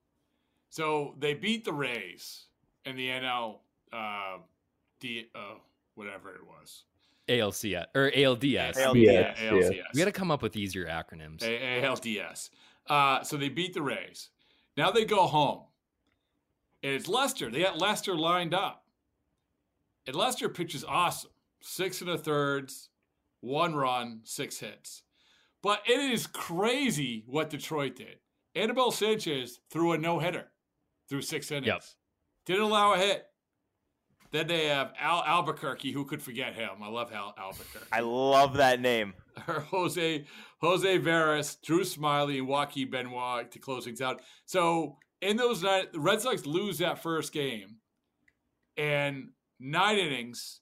So 0.71 1.15
they 1.19 1.35
beat 1.35 1.65
the 1.65 1.73
Rays 1.73 2.47
in 2.85 2.97
the 2.97 3.09
NL, 3.09 3.59
uh, 3.93 4.39
D, 5.01 5.27
uh, 5.35 5.55
whatever 5.95 6.31
it 6.35 6.41
was. 6.45 6.85
ALCS 7.29 7.87
or 7.95 8.11
ALDS. 8.11 8.77
ALDS. 8.77 8.95
Yeah, 8.97 9.13
Yes, 9.13 9.39
ALCS. 9.39 9.83
We 9.95 9.99
got 10.01 10.05
to 10.07 10.13
come 10.13 10.31
up 10.31 10.43
with 10.43 10.57
easier 10.57 10.87
acronyms. 10.87 11.43
A- 11.43 11.83
ALDS. 11.83 12.51
Uh, 12.89 13.23
so 13.23 13.37
they 13.37 13.49
beat 13.49 13.73
the 13.75 13.83
Rays. 13.83 14.31
Now 14.77 14.91
they 14.91 15.05
go 15.05 15.27
home. 15.27 15.61
And 16.85 16.93
it's 16.93 17.09
Lester. 17.09 17.51
They 17.51 17.63
got 17.63 17.81
Lester 17.81 18.15
lined 18.15 18.53
up. 18.53 18.85
And 20.07 20.15
Lester 20.15 20.51
pitches 20.51 20.85
awesome. 20.85 21.31
Six 21.63 22.03
and 22.03 22.11
a 22.11 22.19
thirds, 22.19 22.91
one 23.41 23.75
run, 23.75 24.21
six 24.25 24.59
hits. 24.59 25.03
But 25.63 25.81
it 25.89 25.99
is 25.99 26.27
crazy 26.27 27.25
what 27.27 27.49
Detroit 27.49 27.97
did. 27.97 28.19
Anibal 28.55 28.91
Sanchez 28.91 29.61
threw 29.71 29.93
a 29.93 29.99
no 29.99 30.19
hitter 30.19 30.49
through 31.09 31.23
six 31.23 31.51
innings. 31.51 31.67
Yep. 31.67 31.83
Didn't 32.45 32.65
allow 32.65 32.93
a 32.93 32.99
hit. 32.99 33.25
Then 34.31 34.47
they 34.49 34.67
have 34.67 34.93
Al 35.01 35.25
Albuquerque, 35.25 35.93
who 35.93 36.05
could 36.05 36.21
forget 36.21 36.55
him? 36.55 36.69
I 36.83 36.89
love 36.89 37.13
Al 37.15 37.35
Albuquerque. 37.39 37.87
I 37.93 38.01
love 38.01 38.55
that 38.55 38.81
name. 38.81 39.15
Jose 39.47 40.27
Jose 40.61 40.99
Veras, 40.99 41.57
Drew 41.63 41.81
Smyly, 41.81 42.39
and 42.39 42.49
Joaquin 42.49 42.91
Benoit 42.91 43.51
to 43.53 43.59
close 43.59 43.87
things 43.87 44.03
out. 44.03 44.21
So 44.45 44.99
in 45.25 45.37
those 45.39 45.63
nine, 45.63 45.87
the 45.93 46.01
Red 46.01 46.21
Sox 46.21 46.45
lose 46.47 46.79
that 46.79 47.03
first 47.03 47.33
game, 47.33 47.77
and 48.77 49.31
nine 49.59 49.99
innings, 49.99 50.61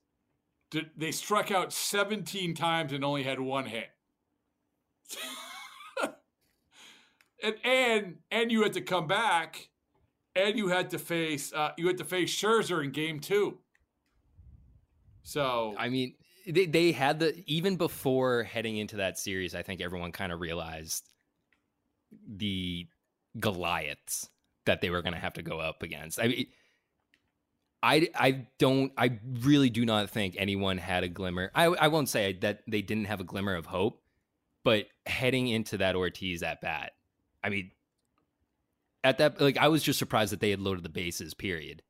they 0.96 1.10
struck 1.10 1.50
out 1.50 1.72
17 1.72 2.54
times 2.54 2.92
and 2.92 3.04
only 3.04 3.24
had 3.24 3.40
one 3.40 3.66
hit. 3.66 3.88
and 7.42 7.54
and 7.64 8.16
and 8.30 8.52
you 8.52 8.62
had 8.62 8.72
to 8.74 8.80
come 8.80 9.06
back, 9.08 9.68
and 10.36 10.56
you 10.56 10.68
had 10.68 10.90
to 10.90 10.98
face 10.98 11.52
uh, 11.52 11.72
you 11.76 11.88
had 11.88 11.98
to 11.98 12.04
face 12.04 12.34
Scherzer 12.34 12.82
in 12.82 12.92
game 12.92 13.18
two. 13.20 13.58
So 15.24 15.74
I 15.76 15.88
mean, 15.88 16.14
they, 16.46 16.66
they 16.66 16.92
had 16.92 17.18
the 17.18 17.42
even 17.46 17.76
before 17.76 18.44
heading 18.44 18.76
into 18.76 18.96
that 18.96 19.18
series, 19.18 19.54
I 19.54 19.62
think 19.62 19.80
everyone 19.80 20.12
kind 20.12 20.32
of 20.32 20.40
realized 20.40 21.04
the 22.26 22.86
Goliaths 23.38 24.28
that 24.66 24.80
they 24.80 24.90
were 24.90 25.02
going 25.02 25.14
to 25.14 25.18
have 25.18 25.34
to 25.34 25.42
go 25.42 25.58
up 25.60 25.82
against. 25.82 26.20
I 26.20 26.28
mean, 26.28 26.46
I 27.82 28.08
I 28.14 28.46
don't 28.58 28.92
I 28.96 29.18
really 29.40 29.70
do 29.70 29.84
not 29.84 30.10
think 30.10 30.36
anyone 30.38 30.78
had 30.78 31.02
a 31.04 31.08
glimmer. 31.08 31.50
I 31.54 31.64
I 31.64 31.88
won't 31.88 32.08
say 32.08 32.32
that 32.40 32.62
they 32.68 32.82
didn't 32.82 33.06
have 33.06 33.20
a 33.20 33.24
glimmer 33.24 33.54
of 33.54 33.66
hope, 33.66 34.02
but 34.64 34.86
heading 35.06 35.48
into 35.48 35.78
that 35.78 35.96
Ortiz 35.96 36.42
at 36.42 36.60
bat, 36.60 36.92
I 37.42 37.48
mean, 37.48 37.72
at 39.02 39.18
that 39.18 39.40
like 39.40 39.58
I 39.58 39.68
was 39.68 39.82
just 39.82 39.98
surprised 39.98 40.32
that 40.32 40.40
they 40.40 40.50
had 40.50 40.60
loaded 40.60 40.84
the 40.84 40.90
bases. 40.90 41.34
Period. 41.34 41.82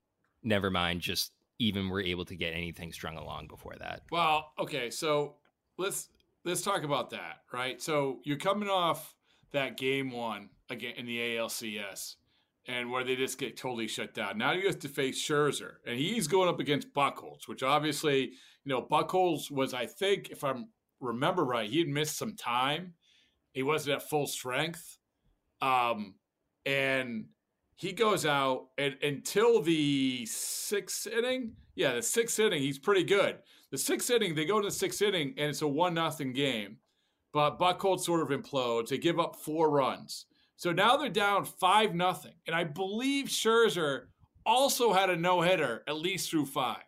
Never 0.42 0.70
mind, 0.70 1.02
just 1.02 1.32
even 1.58 1.88
were 1.88 2.00
able 2.00 2.24
to 2.24 2.34
get 2.34 2.54
anything 2.54 2.92
strung 2.92 3.16
along 3.16 3.46
before 3.46 3.74
that. 3.78 4.02
Well, 4.10 4.50
okay, 4.58 4.90
so 4.90 5.36
let's 5.76 6.08
let's 6.44 6.62
talk 6.62 6.82
about 6.82 7.10
that, 7.10 7.42
right? 7.52 7.80
So 7.80 8.20
you're 8.24 8.38
coming 8.38 8.68
off 8.68 9.14
that 9.52 9.76
game 9.76 10.10
one 10.10 10.50
again 10.70 10.94
in 10.96 11.06
the 11.06 11.18
ALCS, 11.18 12.16
and 12.66 12.90
where 12.90 13.04
they 13.04 13.16
just 13.16 13.38
get 13.38 13.56
totally 13.56 13.88
shut 13.88 14.14
down. 14.14 14.38
Now 14.38 14.52
you 14.52 14.66
have 14.66 14.78
to 14.80 14.88
face 14.88 15.20
Scherzer, 15.20 15.74
and 15.86 15.98
he's 15.98 16.28
going 16.28 16.48
up 16.48 16.60
against 16.60 16.92
Buchholz, 16.94 17.48
which 17.48 17.62
obviously, 17.62 18.20
you 18.64 18.66
know, 18.66 18.82
Buchholz 18.82 19.50
was, 19.50 19.74
I 19.74 19.86
think, 19.86 20.30
if 20.30 20.44
I 20.44 20.54
remember 21.00 21.44
right, 21.44 21.68
he 21.68 21.80
had 21.80 21.88
missed 21.88 22.16
some 22.16 22.36
time. 22.36 22.94
He 23.52 23.62
wasn't 23.62 23.96
at 23.96 24.08
full 24.08 24.26
strength, 24.26 24.98
um, 25.60 26.14
and 26.64 27.26
he 27.76 27.92
goes 27.92 28.24
out 28.24 28.68
and 28.78 28.96
until 29.02 29.60
the 29.60 30.24
sixth 30.26 31.06
inning. 31.06 31.52
Yeah, 31.74 31.94
the 31.94 32.02
sixth 32.02 32.38
inning, 32.38 32.62
he's 32.62 32.78
pretty 32.78 33.02
good. 33.02 33.38
The 33.70 33.78
sixth 33.78 34.10
inning, 34.10 34.34
they 34.34 34.44
go 34.44 34.60
to 34.60 34.68
the 34.68 34.72
sixth 34.74 35.02
inning, 35.02 35.34
and 35.36 35.50
it's 35.50 35.62
a 35.62 35.68
one 35.68 35.94
nothing 35.94 36.32
game. 36.32 36.76
But 37.32 37.58
Buchholz 37.58 38.00
sort 38.00 38.20
of 38.20 38.38
implodes. 38.38 38.88
They 38.88 38.98
give 38.98 39.18
up 39.18 39.36
four 39.36 39.70
runs. 39.70 40.26
So 40.62 40.70
now 40.70 40.96
they're 40.96 41.08
down 41.08 41.44
five 41.44 41.92
nothing. 41.92 42.34
And 42.46 42.54
I 42.54 42.62
believe 42.62 43.26
Scherzer 43.26 44.02
also 44.46 44.92
had 44.92 45.10
a 45.10 45.16
no 45.16 45.40
hitter 45.40 45.82
at 45.88 45.96
least 45.96 46.30
through 46.30 46.46
five. 46.46 46.84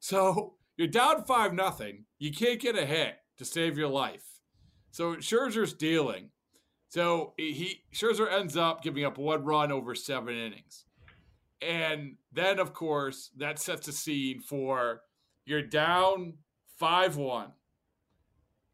So 0.00 0.56
you're 0.76 0.86
down 0.86 1.24
five 1.24 1.54
nothing. 1.54 2.04
You 2.18 2.30
can't 2.30 2.60
get 2.60 2.76
a 2.76 2.84
hit 2.84 3.14
to 3.38 3.46
save 3.46 3.78
your 3.78 3.88
life. 3.88 4.42
So 4.90 5.16
Scherzer's 5.16 5.72
dealing. 5.72 6.28
So 6.88 7.32
he 7.38 7.84
Scherzer 7.94 8.30
ends 8.30 8.54
up 8.54 8.82
giving 8.82 9.06
up 9.06 9.16
one 9.16 9.44
run 9.44 9.72
over 9.72 9.94
seven 9.94 10.36
innings. 10.36 10.84
And 11.62 12.16
then, 12.30 12.58
of 12.58 12.74
course, 12.74 13.30
that 13.38 13.58
sets 13.58 13.86
the 13.86 13.92
scene 13.92 14.40
for 14.40 15.00
you're 15.46 15.62
down 15.62 16.34
5 16.76 17.16
1, 17.16 17.52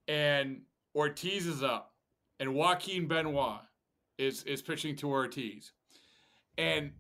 and 0.08 0.62
Ortiz 0.96 1.46
is 1.46 1.62
up, 1.62 1.94
and 2.40 2.56
Joaquin 2.56 3.06
Benoit 3.06 3.60
is, 4.18 4.42
is 4.44 4.62
pitching 4.62 4.96
to 4.96 5.08
Ortiz. 5.10 5.72
And 6.58 6.92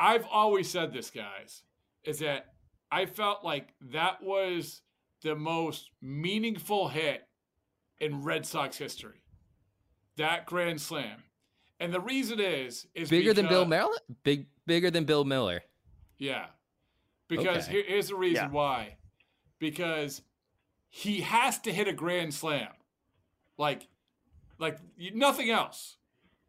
I've 0.00 0.26
always 0.30 0.68
said 0.70 0.92
this, 0.92 1.10
guys, 1.10 1.62
is 2.04 2.18
that 2.20 2.54
I 2.90 3.06
felt 3.06 3.44
like 3.44 3.74
that 3.92 4.22
was 4.22 4.82
the 5.22 5.34
most 5.34 5.90
meaningful 6.00 6.88
hit 6.88 7.26
in 8.00 8.22
Red 8.22 8.46
Sox 8.46 8.76
history. 8.76 9.22
That 10.16 10.46
grand 10.46 10.80
slam. 10.80 11.22
And 11.80 11.92
the 11.92 12.00
reason 12.00 12.40
is 12.40 12.86
is 12.94 13.08
Bigger 13.10 13.32
than 13.34 13.46
Bill 13.46 13.64
because- 13.64 13.68
Miller? 13.88 13.98
Big 14.24 14.46
bigger 14.66 14.90
than 14.90 15.04
Bill 15.04 15.24
Miller. 15.24 15.62
Yeah. 16.18 16.46
Because 17.28 17.64
Okay. 17.68 17.72
here- 17.72 17.84
here's 17.86 18.08
the 18.08 18.16
reason 18.16 18.46
Yeah. 18.46 18.50
why. 18.50 18.96
Because 19.58 20.22
he 20.88 21.20
has 21.20 21.60
to 21.60 21.72
hit 21.72 21.86
a 21.88 21.92
grand 21.92 22.34
slam. 22.34 22.72
Like 23.56 23.88
like 24.58 24.78
nothing 24.98 25.50
else. 25.50 25.96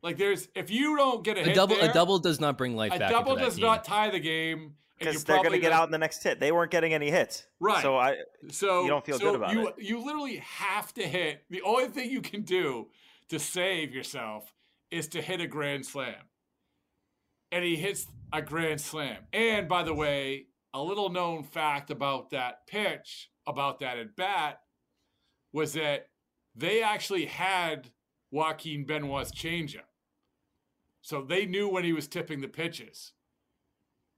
Like 0.02 0.18
there's 0.18 0.48
if 0.56 0.70
you 0.72 0.96
don't 0.96 1.24
get 1.24 1.38
a, 1.38 1.42
A 1.42 1.44
hit 1.46 1.56
double 1.56 1.76
there, 1.76 1.90
a 1.90 1.94
double 1.94 2.20
does 2.20 2.40
not 2.40 2.58
bring 2.58 2.76
life 2.76 2.94
a 2.94 3.00
back. 3.00 3.12
double 3.12 3.32
into 3.34 3.42
that 3.42 3.46
does 3.50 3.56
team. 3.56 3.66
not 3.66 3.84
tie 3.84 4.10
the 4.10 4.20
game. 4.20 4.76
Because 4.98 5.24
they're 5.24 5.38
going 5.38 5.52
to 5.52 5.60
get 5.60 5.70
not- 5.72 5.82
out 5.82 5.88
in 5.88 5.92
the 5.94 5.98
next 5.98 6.22
hit. 6.24 6.42
They 6.42 6.52
weren't 6.52 6.72
getting 6.72 6.94
any 6.94 7.10
hits. 7.10 7.48
Right. 7.62 7.82
So 7.82 7.98
I, 7.98 8.18
So 8.50 8.82
You 8.84 8.90
don't 8.90 9.06
feel 9.06 9.18
so 9.18 9.26
good 9.32 9.36
about 9.36 9.54
you, 9.54 9.68
it. 9.70 9.76
You 9.78 10.04
literally 10.04 10.38
have 10.38 10.94
to 10.96 11.04
hit. 11.08 11.44
The 11.50 11.62
only 11.62 11.88
thing 11.88 12.10
you 12.10 12.20
can 12.22 12.42
do 12.42 12.88
to 13.30 13.40
save 13.40 13.94
yourself 13.94 14.54
is 14.92 15.08
to 15.10 15.22
hit 15.22 15.40
a 15.40 15.48
grand 15.48 15.86
slam. 15.86 16.16
And 17.52 17.64
he 17.64 17.78
hits 17.78 18.08
a 18.34 18.42
grand 18.42 18.82
slam. 18.82 19.20
And 19.32 19.70
by 19.70 19.84
the 19.84 19.94
way, 19.94 20.48
a 20.74 20.82
little 20.84 21.10
known 21.10 21.44
fact 21.44 21.92
about 21.92 22.32
that 22.32 22.68
pitch, 22.68 23.30
about 23.48 23.80
that 23.80 23.98
at 23.98 24.18
bat, 24.18 24.60
was 25.54 25.74
that 25.74 26.08
they 26.56 26.84
actually 26.84 27.26
had 27.26 27.90
Joaquin 28.32 28.86
Benoit's 28.86 29.32
changeup. 29.32 29.88
So 31.02 31.22
they 31.24 31.46
knew 31.46 31.68
when 31.70 31.84
he 31.84 31.94
was 31.94 32.08
tipping 32.08 32.42
the 32.42 32.48
pitches. 32.48 33.14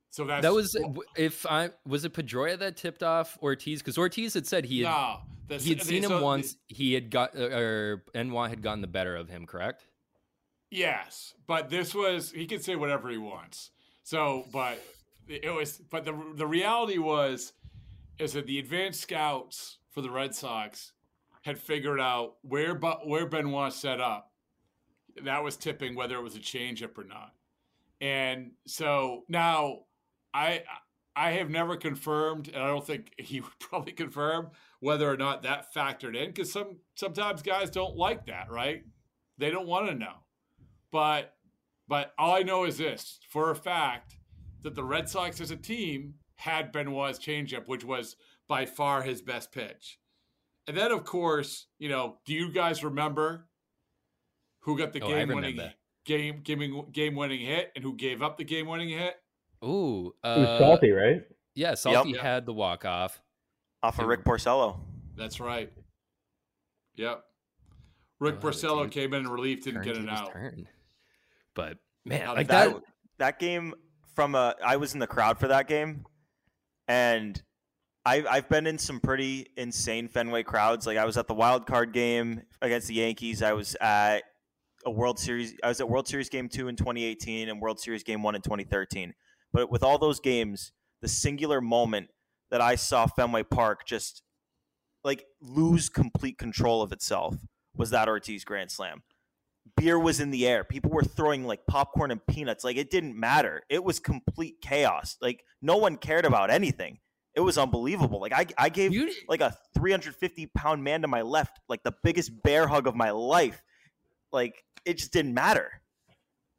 So 0.10 0.26
that's 0.26 0.42
That 0.44 0.54
was 0.54 0.76
if 1.16 1.46
I 1.46 1.70
was 1.86 2.04
it 2.04 2.14
Pedroia 2.14 2.60
that 2.60 2.76
tipped 2.76 3.02
off 3.04 3.38
Ortiz 3.42 3.80
because 3.82 3.98
Ortiz 3.98 4.34
had 4.34 4.46
said 4.46 4.66
he 4.66 4.82
had 4.82 4.90
no. 4.90 5.20
he 5.58 5.70
had 5.70 5.80
they- 5.80 5.84
seen 5.84 6.04
him 6.04 6.10
so- 6.10 6.24
once. 6.24 6.58
He 6.68 6.94
had 6.94 7.10
got 7.10 7.38
uh, 7.38 7.44
or 7.46 8.04
NY 8.14 8.50
had 8.50 8.62
gotten 8.62 8.82
the 8.82 8.88
better 8.88 9.16
of 9.16 9.30
him. 9.30 9.46
Correct. 9.46 9.86
Yes, 10.70 11.34
but 11.48 11.70
this 11.70 11.94
was 11.94 12.32
he 12.32 12.46
could 12.46 12.64
say 12.64 12.76
whatever 12.76 13.10
he 13.10 13.18
wants. 13.18 13.72
So, 14.04 14.46
but 14.52 14.82
it 15.28 15.54
was 15.54 15.78
but 15.90 16.04
the 16.04 16.14
the 16.36 16.48
reality 16.48 16.98
was 16.98 17.54
is 18.20 18.34
that 18.34 18.46
the 18.48 18.60
advanced 18.60 19.02
scouts 19.02 19.78
for 19.92 20.02
the 20.02 20.10
Red 20.10 20.36
Sox 20.36 20.92
had 21.44 21.58
figured 21.58 22.00
out 22.00 22.36
where 22.42 22.76
but 22.76 23.08
where 23.08 23.26
Benoit 23.28 23.72
set 23.74 24.00
up. 24.02 24.31
That 25.24 25.44
was 25.44 25.58
tipping 25.58 25.96
whether 25.96 26.16
it 26.18 26.24
was 26.24 26.36
a 26.36 26.40
changeup 26.40 26.98
or 26.98 27.04
not. 27.04 27.34
And 28.00 28.52
so 28.68 29.24
now 29.30 29.80
I 30.34 30.64
I 31.16 31.32
have 31.32 31.50
never 31.50 31.76
confirmed, 31.76 32.48
and 32.48 32.64
I 32.64 32.68
don't 32.68 32.86
think 32.86 33.12
he 33.20 33.42
would 33.42 33.60
probably 33.60 33.94
confirm 33.94 34.52
whether 34.80 35.10
or 35.12 35.18
not 35.18 35.44
that 35.44 35.74
factored 35.74 36.16
in 36.16 36.28
because 36.30 36.52
some 36.52 36.78
sometimes 36.96 37.42
guys 37.42 37.70
don't 37.70 37.96
like 37.96 38.26
that, 38.28 38.50
right? 38.50 38.84
They 39.38 39.52
don't 39.52 39.68
want 39.68 39.88
to 39.88 39.96
know. 39.96 40.16
But 40.92 41.36
but 41.88 42.14
all 42.18 42.36
I 42.36 42.44
know 42.44 42.64
is 42.66 42.78
this 42.78 43.20
for 43.30 43.52
a 43.52 43.56
fact 43.56 44.16
that 44.64 44.76
the 44.76 44.84
Red 44.84 45.10
Sox 45.10 45.42
as 45.42 45.52
a 45.52 45.58
team 45.58 46.16
had 46.36 46.72
Benoit's 46.72 47.20
changeup, 47.20 47.68
which 47.68 47.84
was 47.84 48.16
by 48.48 48.66
far 48.66 49.04
his 49.04 49.22
best 49.22 49.52
pitch. 49.52 50.00
and 50.68 50.78
then 50.78 50.92
of 50.92 51.04
course, 51.04 51.68
you 51.80 51.90
know, 51.90 52.18
do 52.26 52.34
you 52.34 52.52
guys 52.52 52.84
remember 52.84 53.48
who 54.62 54.78
got 54.78 54.94
the 54.94 55.02
Oh, 55.02 55.08
game 55.08 55.28
winning 55.30 55.60
game 56.06 56.42
game 56.44 56.86
game 56.92 57.16
winning 57.16 57.40
hit 57.42 57.72
and 57.76 57.84
who 57.84 57.96
gave 57.96 58.22
up 58.24 58.38
the 58.38 58.44
game 58.44 58.68
winning 58.68 58.90
hit? 58.90 59.16
Ooh, 59.64 60.14
It 60.24 60.28
was 60.40 60.48
uh, 60.48 60.60
salty, 60.60 60.92
right? 60.92 61.22
Yeah, 61.54 61.76
Salty 61.76 62.12
Yep. 62.12 62.22
had 62.22 62.46
the 62.46 62.54
walk 62.54 62.86
off. 62.86 63.22
Off 63.84 64.00
of 64.00 64.08
Rick 64.08 64.24
Porcello. 64.24 64.80
That's 65.16 65.40
right. 65.40 65.72
Yep. 66.96 67.24
Rick 68.20 68.36
Oh, 68.38 68.48
Porcello 68.48 68.84
dude 68.84 68.92
came 68.92 69.14
in 69.14 69.22
in 69.26 69.28
relief, 69.32 69.64
didn't 69.64 69.82
get 69.84 69.96
Turned 69.96 70.08
it 70.08 70.12
out. 70.14 70.32
turn. 70.32 70.68
But 71.56 71.78
man, 72.06 72.28
like 72.28 72.48
that. 72.48 72.70
that 72.74 72.82
that 73.18 73.40
game 73.40 73.74
from 74.16 74.36
a 74.36 74.56
I 74.64 74.78
was 74.78 74.94
in 74.94 75.00
the 75.00 75.08
crowd 75.08 75.38
for 75.40 75.48
that 75.50 75.68
game, 75.68 76.06
and 76.88 77.42
I 78.06 78.24
I've 78.30 78.50
been 78.50 78.68
in 78.68 78.78
some 78.78 79.00
pretty 79.00 79.48
insane 79.58 80.08
Fenway 80.08 80.44
crowds. 80.44 80.86
Like 80.88 80.98
I 80.98 81.06
was 81.06 81.18
at 81.18 81.28
the 81.28 81.34
wild 81.34 81.66
card 81.68 81.94
game 81.94 82.42
against 82.62 82.88
the 82.88 82.96
Yankees. 82.96 83.42
I 83.44 83.54
was 83.54 83.76
at 83.82 84.24
a 84.86 84.92
World 84.92 85.20
Series. 85.20 85.56
I 85.64 85.68
was 85.68 85.80
at 85.82 85.90
World 85.90 86.08
Series 86.08 86.30
Game 86.30 86.50
Two 86.50 86.68
in 86.68 86.76
2018 86.76 87.50
and 87.50 87.62
World 87.62 87.80
Series 87.80 88.04
Game 88.04 88.24
One 88.24 88.36
in 88.36 88.42
2013. 88.42 89.14
But 89.54 89.72
with 89.72 89.84
all 89.84 89.98
those 89.98 90.20
games, 90.20 90.72
the 91.02 91.08
singular 91.08 91.62
moment 91.62 92.10
that 92.52 92.62
I 92.62 92.76
saw 92.76 93.06
Fenway 93.08 93.44
Park 93.44 93.86
just 93.86 94.22
like 95.04 95.26
lose 95.42 95.90
complete 95.90 96.38
control 96.38 96.82
of 96.82 96.92
itself 96.92 97.36
was 97.76 97.90
that 97.90 98.08
Ortiz 98.08 98.44
Grand 98.44 98.72
Slam 98.72 99.04
beer 99.78 99.98
was 100.00 100.20
in 100.20 100.32
the 100.32 100.48
air. 100.48 100.64
People 100.64 100.92
were 100.92 101.04
throwing 101.04 101.46
like 101.46 101.66
popcorn 101.68 102.12
and 102.12 102.26
peanuts. 102.28 102.64
Like 102.64 102.78
it 102.78 102.90
didn't 102.90 103.18
matter. 103.20 103.62
It 103.70 103.84
was 103.84 104.00
complete 104.00 104.56
chaos. 104.62 105.18
Like 105.22 105.44
no 105.62 105.78
one 105.78 105.98
cared 105.98 106.26
about 106.26 106.50
anything. 106.50 107.00
It 107.36 107.40
was 107.42 107.58
unbelievable. 107.58 108.20
Like 108.20 108.34
I, 108.34 108.46
I 108.58 108.70
gave 108.70 108.92
You- 108.94 109.14
like 109.30 109.40
a 109.42 109.56
350 109.76 110.48
pound 110.48 110.84
man 110.84 111.02
to 111.04 111.08
my 111.08 111.22
left, 111.22 111.60
like 111.70 111.84
the 111.84 111.94
biggest 112.04 112.44
bear 112.44 112.68
hug 112.68 112.88
of 112.88 112.96
my 112.96 113.12
life. 113.12 113.62
Like 114.34 114.64
it 114.86 114.98
just 114.98 115.14
didn't 115.14 115.34
matter. 115.34 115.82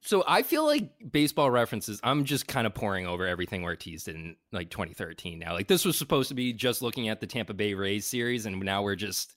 So 0.05 0.25
I 0.26 0.43
feel 0.43 0.67
like 0.67 0.91
baseball 1.12 1.50
references. 1.50 2.00
I'm 2.02 2.25
just 2.25 2.49
kind 2.49 2.67
of 2.67 2.75
pouring 2.75 3.07
over 3.07 3.25
everything 3.26 3.62
Ortiz 3.62 4.05
did 4.05 4.17
in 4.17 4.37
like 4.50 4.69
2013 4.71 5.38
now. 5.38 5.52
Like 5.52 5.69
this 5.69 5.85
was 5.85 5.97
supposed 5.97 6.29
to 6.29 6.35
be 6.35 6.52
just 6.52 6.83
looking 6.83 7.09
at 7.09 7.21
the 7.21 7.26
Tampa 7.26 7.55
Bay 7.55 7.75
Rays 7.75 8.05
series, 8.05 8.45
and 8.47 8.59
now 8.61 8.83
we're 8.83 8.97
just 8.97 9.35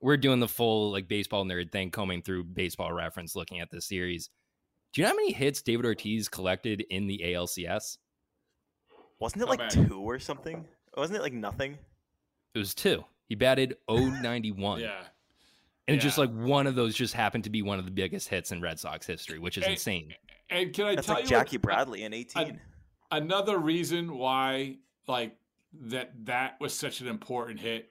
we're 0.00 0.16
doing 0.16 0.40
the 0.40 0.48
full 0.48 0.90
like 0.90 1.06
baseball 1.06 1.44
nerd 1.44 1.70
thing, 1.70 1.92
combing 1.92 2.22
through 2.22 2.44
baseball 2.44 2.92
reference, 2.92 3.36
looking 3.36 3.60
at 3.60 3.70
this 3.70 3.86
series. 3.86 4.28
Do 4.92 5.00
you 5.00 5.06
know 5.06 5.10
how 5.12 5.16
many 5.16 5.32
hits 5.32 5.62
David 5.62 5.86
Ortiz 5.86 6.28
collected 6.28 6.84
in 6.90 7.06
the 7.06 7.22
ALCS? 7.24 7.98
Wasn't 9.20 9.40
it 9.40 9.46
Not 9.46 9.50
like 9.50 9.58
bad. 9.60 9.70
two 9.70 10.00
or 10.00 10.18
something? 10.18 10.66
Wasn't 10.96 11.16
it 11.16 11.22
like 11.22 11.32
nothing? 11.32 11.78
It 12.54 12.58
was 12.58 12.74
two. 12.74 13.04
He 13.28 13.36
batted 13.36 13.76
091. 13.88 14.80
Yeah. 14.80 15.04
And 15.88 16.00
just 16.00 16.16
like 16.18 16.30
one 16.30 16.66
of 16.66 16.74
those 16.74 16.94
just 16.94 17.12
happened 17.14 17.44
to 17.44 17.50
be 17.50 17.60
one 17.62 17.78
of 17.78 17.84
the 17.84 17.90
biggest 17.90 18.28
hits 18.28 18.52
in 18.52 18.60
Red 18.60 18.78
Sox 18.78 19.06
history, 19.06 19.38
which 19.38 19.58
is 19.58 19.64
Hey, 19.64 19.72
insane. 19.72 20.14
And 20.48 20.72
can 20.72 20.86
I 20.86 20.94
That's 20.94 21.06
tell 21.06 21.16
like 21.16 21.24
you 21.24 21.30
Jackie 21.30 21.56
what- 21.56 21.62
Bradley 21.62 22.02
in 22.04 22.14
18. 22.14 22.60
another 23.10 23.58
reason 23.58 24.16
why 24.16 24.76
like 25.08 25.36
that 25.80 26.12
that 26.26 26.60
was 26.60 26.72
such 26.74 27.00
an 27.00 27.08
important 27.08 27.58
hit 27.60 27.90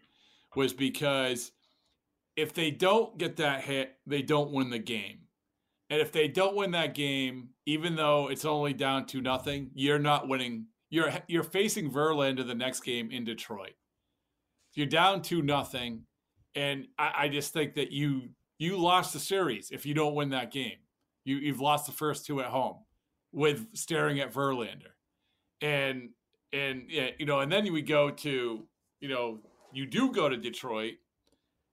was 0.56 0.74
because 0.74 1.52
if 2.36 2.54
they 2.54 2.72
don't 2.72 3.18
get 3.18 3.36
that 3.38 3.64
hit, 3.64 3.98
they 4.06 4.22
don't 4.22 4.52
win 4.52 4.70
the 4.70 4.80
game. 4.80 5.20
And 5.90 6.00
if 6.00 6.12
they 6.14 6.30
don't 6.30 6.56
win 6.56 6.72
that 6.72 6.94
game, 6.96 7.50
even 7.66 7.96
though 7.96 8.30
it's 8.30 8.46
only 8.46 8.74
down 8.74 9.06
to 9.08 9.20
nothing, 9.22 9.72
you're 9.74 10.00
not 10.00 10.30
winning. 10.30 10.68
You're 10.90 11.12
you're 11.28 11.44
facing 11.44 11.92
Verlander 11.92 12.46
the 12.48 12.56
next 12.56 12.82
game 12.82 13.12
in 13.12 13.26
Detroit. 13.26 13.74
You're 14.74 14.88
down 14.88 15.22
to 15.24 15.42
nothing, 15.42 16.06
and 16.56 16.88
I, 16.98 17.12
I 17.20 17.28
just 17.30 17.54
think 17.54 17.76
that 17.76 17.92
you 17.92 18.30
you 18.58 18.78
lost 18.78 19.14
the 19.14 19.20
series 19.20 19.72
if 19.72 19.86
you 19.86 19.94
don't 19.94 20.16
win 20.16 20.30
that 20.30 20.52
game. 20.52 20.78
You 21.26 21.38
you've 21.38 21.62
lost 21.62 21.86
the 21.86 21.92
first 21.92 22.26
two 22.26 22.42
at 22.42 22.48
home 22.48 22.78
with 23.32 23.68
staring 23.74 24.20
at 24.20 24.34
Verlander, 24.34 24.94
and 25.62 26.10
and 26.52 26.84
yeah, 26.90 27.10
you 27.18 27.26
know, 27.26 27.40
and 27.40 27.52
then 27.52 27.72
we 27.72 27.82
go 27.82 28.10
to 28.10 28.66
you 29.00 29.10
know 29.10 29.40
you 29.74 29.86
do 29.86 30.12
go 30.12 30.30
to 30.30 30.38
Detroit, 30.38 30.96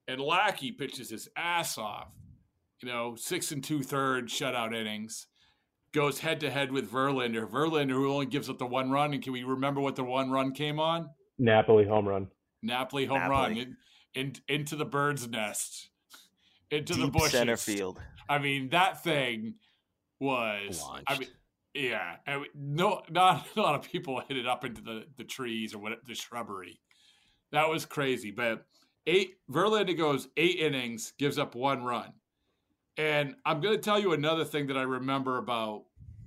and 0.06 0.20
Lackey 0.20 0.72
pitches 0.72 1.10
his 1.10 1.28
ass 1.36 1.78
off, 1.78 2.08
you 2.82 2.88
know, 2.88 3.16
six 3.16 3.52
and 3.52 3.62
two 3.64 3.82
thirds 3.82 4.32
shutout 4.32 4.74
innings, 4.74 5.26
goes 5.92 6.20
head 6.20 6.40
to 6.40 6.50
head 6.50 6.70
with 6.70 6.90
Verlander. 6.90 7.48
Verlander 7.48 7.92
who 7.92 8.12
only 8.12 8.26
gives 8.26 8.48
up 8.48 8.58
the 8.58 8.66
one 8.66 8.90
run, 8.90 9.14
and 9.14 9.22
can 9.22 9.32
we 9.32 9.44
remember 9.44 9.80
what 9.80 9.96
the 9.96 10.04
one 10.04 10.30
run 10.30 10.52
came 10.52 10.78
on? 10.78 11.08
Napoli 11.38 11.86
home 11.86 12.06
run. 12.06 12.28
Napoli 12.62 13.06
home 13.06 13.20
Napoli. 13.20 13.54
run 13.60 13.76
in, 14.14 14.32
in, 14.48 14.56
into 14.60 14.76
the 14.76 14.84
bird's 14.84 15.28
nest, 15.28 15.90
into 16.70 16.94
the 16.94 17.04
Deep 17.04 17.12
bushes. 17.12 17.32
center 17.32 17.56
field. 17.56 18.00
I 18.28 18.38
mean, 18.38 18.70
that 18.70 19.02
thing 19.02 19.54
was. 20.20 20.84
I 21.06 21.18
mean, 21.18 21.28
yeah. 21.74 22.16
I 22.26 22.36
mean, 22.36 22.46
no, 22.54 23.02
not 23.10 23.46
a 23.56 23.60
lot 23.60 23.74
of 23.74 23.90
people 23.90 24.20
hit 24.26 24.36
it 24.36 24.46
up 24.46 24.64
into 24.64 24.82
the, 24.82 25.04
the 25.16 25.24
trees 25.24 25.74
or 25.74 25.78
what 25.78 25.92
the 26.06 26.14
shrubbery. 26.14 26.80
That 27.52 27.68
was 27.68 27.86
crazy. 27.86 28.30
But 28.30 28.66
eight 29.06 29.36
Verlander 29.50 29.96
goes 29.96 30.28
eight 30.36 30.58
innings, 30.58 31.12
gives 31.18 31.38
up 31.38 31.54
one 31.54 31.82
run. 31.82 32.12
And 32.96 33.36
I'm 33.46 33.60
going 33.60 33.76
to 33.76 33.80
tell 33.80 33.98
you 33.98 34.12
another 34.12 34.44
thing 34.44 34.66
that 34.66 34.76
I 34.76 34.82
remember 34.82 35.38
about 35.38 35.84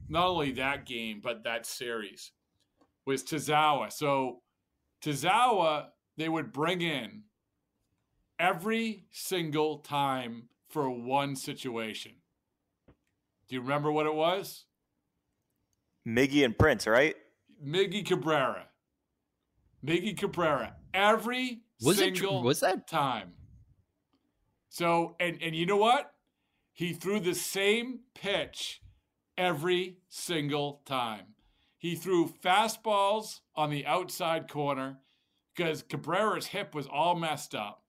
not 0.08 0.28
only 0.28 0.52
that 0.54 0.86
game 0.86 1.22
but 1.22 1.44
that 1.44 1.66
series 1.66 2.32
was 3.06 3.24
Tazawa. 3.24 3.92
So 3.92 4.42
Tazawa, 5.04 5.88
they 6.18 6.30
would 6.30 6.54
bring 6.54 6.82
in 6.82 7.24
every 8.42 9.06
single 9.12 9.78
time 9.78 10.50
for 10.68 10.90
one 10.90 11.36
situation. 11.36 12.14
Do 13.48 13.56
you 13.56 13.62
remember 13.62 13.92
what 13.92 14.08
it 14.08 14.16
was? 14.16 14.66
Miggy 16.08 16.44
and 16.44 16.58
Prince, 16.58 16.88
right? 16.88 17.16
Miggy 17.64 18.04
Cabrera. 18.04 18.66
Miggy 19.86 20.18
Cabrera. 20.18 20.76
Every 20.94 21.62
Was 21.84 22.00
it 22.02 22.16
tr- 22.16 22.26
was 22.28 22.62
that- 22.62 22.88
time. 22.88 23.34
So 24.70 25.16
and 25.20 25.38
and 25.42 25.56
you 25.56 25.66
know 25.66 25.78
what? 25.78 26.14
He 26.74 26.94
threw 26.94 27.20
the 27.20 27.36
same 27.36 28.00
pitch 28.16 28.82
every 29.38 29.98
single 30.10 30.82
time. 30.86 31.36
He 31.78 31.96
threw 31.96 32.28
fastballs 32.28 33.42
on 33.56 33.70
the 33.70 33.86
outside 33.86 34.50
corner 34.50 35.00
because 35.54 35.84
Cabrera's 35.84 36.48
hip 36.48 36.74
was 36.74 36.88
all 36.88 37.16
messed 37.16 37.54
up. 37.54 37.81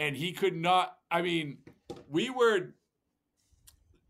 And 0.00 0.16
he 0.16 0.32
could 0.32 0.56
not 0.56 0.96
I 1.10 1.22
mean, 1.22 1.58
we 2.08 2.30
were 2.30 2.74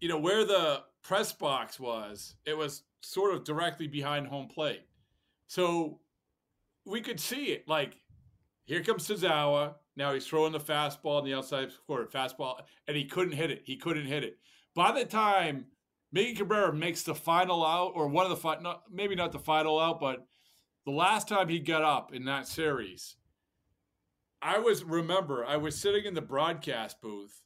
you 0.00 0.08
know 0.08 0.18
where 0.18 0.44
the 0.44 0.82
press 1.02 1.32
box 1.32 1.80
was, 1.80 2.36
it 2.44 2.56
was 2.56 2.82
sort 3.02 3.34
of 3.34 3.44
directly 3.44 3.88
behind 3.88 4.26
home 4.26 4.48
plate. 4.48 4.86
So 5.46 6.00
we 6.84 7.00
could 7.00 7.18
see 7.18 7.46
it. 7.46 7.66
Like, 7.66 7.96
here 8.64 8.82
comes 8.82 9.08
Tazawa. 9.08 9.74
Now 9.96 10.14
he's 10.14 10.26
throwing 10.26 10.52
the 10.52 10.60
fastball 10.60 11.18
on 11.18 11.24
the 11.24 11.34
outside 11.34 11.70
corner, 11.86 12.06
fastball, 12.06 12.60
and 12.86 12.96
he 12.96 13.04
couldn't 13.04 13.34
hit 13.34 13.50
it. 13.50 13.62
He 13.64 13.76
couldn't 13.76 14.06
hit 14.06 14.24
it. 14.24 14.38
By 14.74 14.92
the 14.92 15.04
time 15.04 15.66
Miggy 16.14 16.36
Cabrera 16.36 16.72
makes 16.72 17.02
the 17.02 17.14
final 17.14 17.64
out, 17.64 17.92
or 17.94 18.08
one 18.08 18.24
of 18.24 18.30
the 18.30 18.36
final, 18.36 18.82
maybe 18.90 19.14
not 19.14 19.32
the 19.32 19.38
final 19.38 19.78
out, 19.78 20.00
but 20.00 20.26
the 20.84 20.92
last 20.92 21.28
time 21.28 21.48
he 21.48 21.58
got 21.58 21.82
up 21.82 22.14
in 22.14 22.24
that 22.24 22.48
series, 22.48 23.16
I 24.42 24.58
was 24.58 24.84
remember 24.84 25.44
I 25.44 25.56
was 25.56 25.78
sitting 25.78 26.04
in 26.04 26.14
the 26.14 26.22
broadcast 26.22 27.00
booth, 27.00 27.42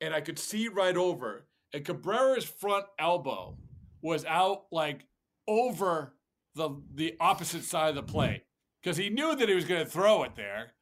and 0.00 0.14
I 0.14 0.20
could 0.20 0.38
see 0.38 0.68
right 0.68 0.96
over, 0.96 1.46
and 1.72 1.84
Cabrera's 1.84 2.44
front 2.44 2.86
elbow 2.98 3.56
was 4.02 4.24
out 4.24 4.64
like 4.70 5.06
over 5.48 6.14
the 6.54 6.70
the 6.94 7.16
opposite 7.20 7.64
side 7.64 7.90
of 7.90 7.94
the 7.94 8.02
plate 8.02 8.42
because 8.82 8.96
he 8.96 9.10
knew 9.10 9.34
that 9.36 9.48
he 9.48 9.54
was 9.54 9.64
going 9.64 9.84
to 9.84 9.90
throw 9.90 10.22
it 10.22 10.36
there, 10.36 10.72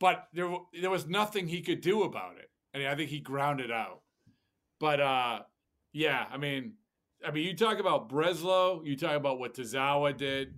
but 0.00 0.28
there 0.32 0.54
there 0.80 0.90
was 0.90 1.06
nothing 1.06 1.48
he 1.48 1.60
could 1.60 1.80
do 1.80 2.02
about 2.04 2.38
it, 2.38 2.50
and 2.72 2.86
I 2.86 2.94
think 2.94 3.10
he 3.10 3.20
grounded 3.20 3.70
out. 3.70 4.02
But 4.80 5.00
uh, 5.00 5.40
yeah, 5.92 6.26
I 6.30 6.36
mean, 6.36 6.74
I 7.26 7.30
mean, 7.30 7.46
you 7.46 7.56
talk 7.56 7.78
about 7.78 8.08
Breslow, 8.08 8.86
you 8.86 8.96
talk 8.96 9.16
about 9.16 9.38
what 9.38 9.54
Tazawa 9.54 10.16
did. 10.16 10.54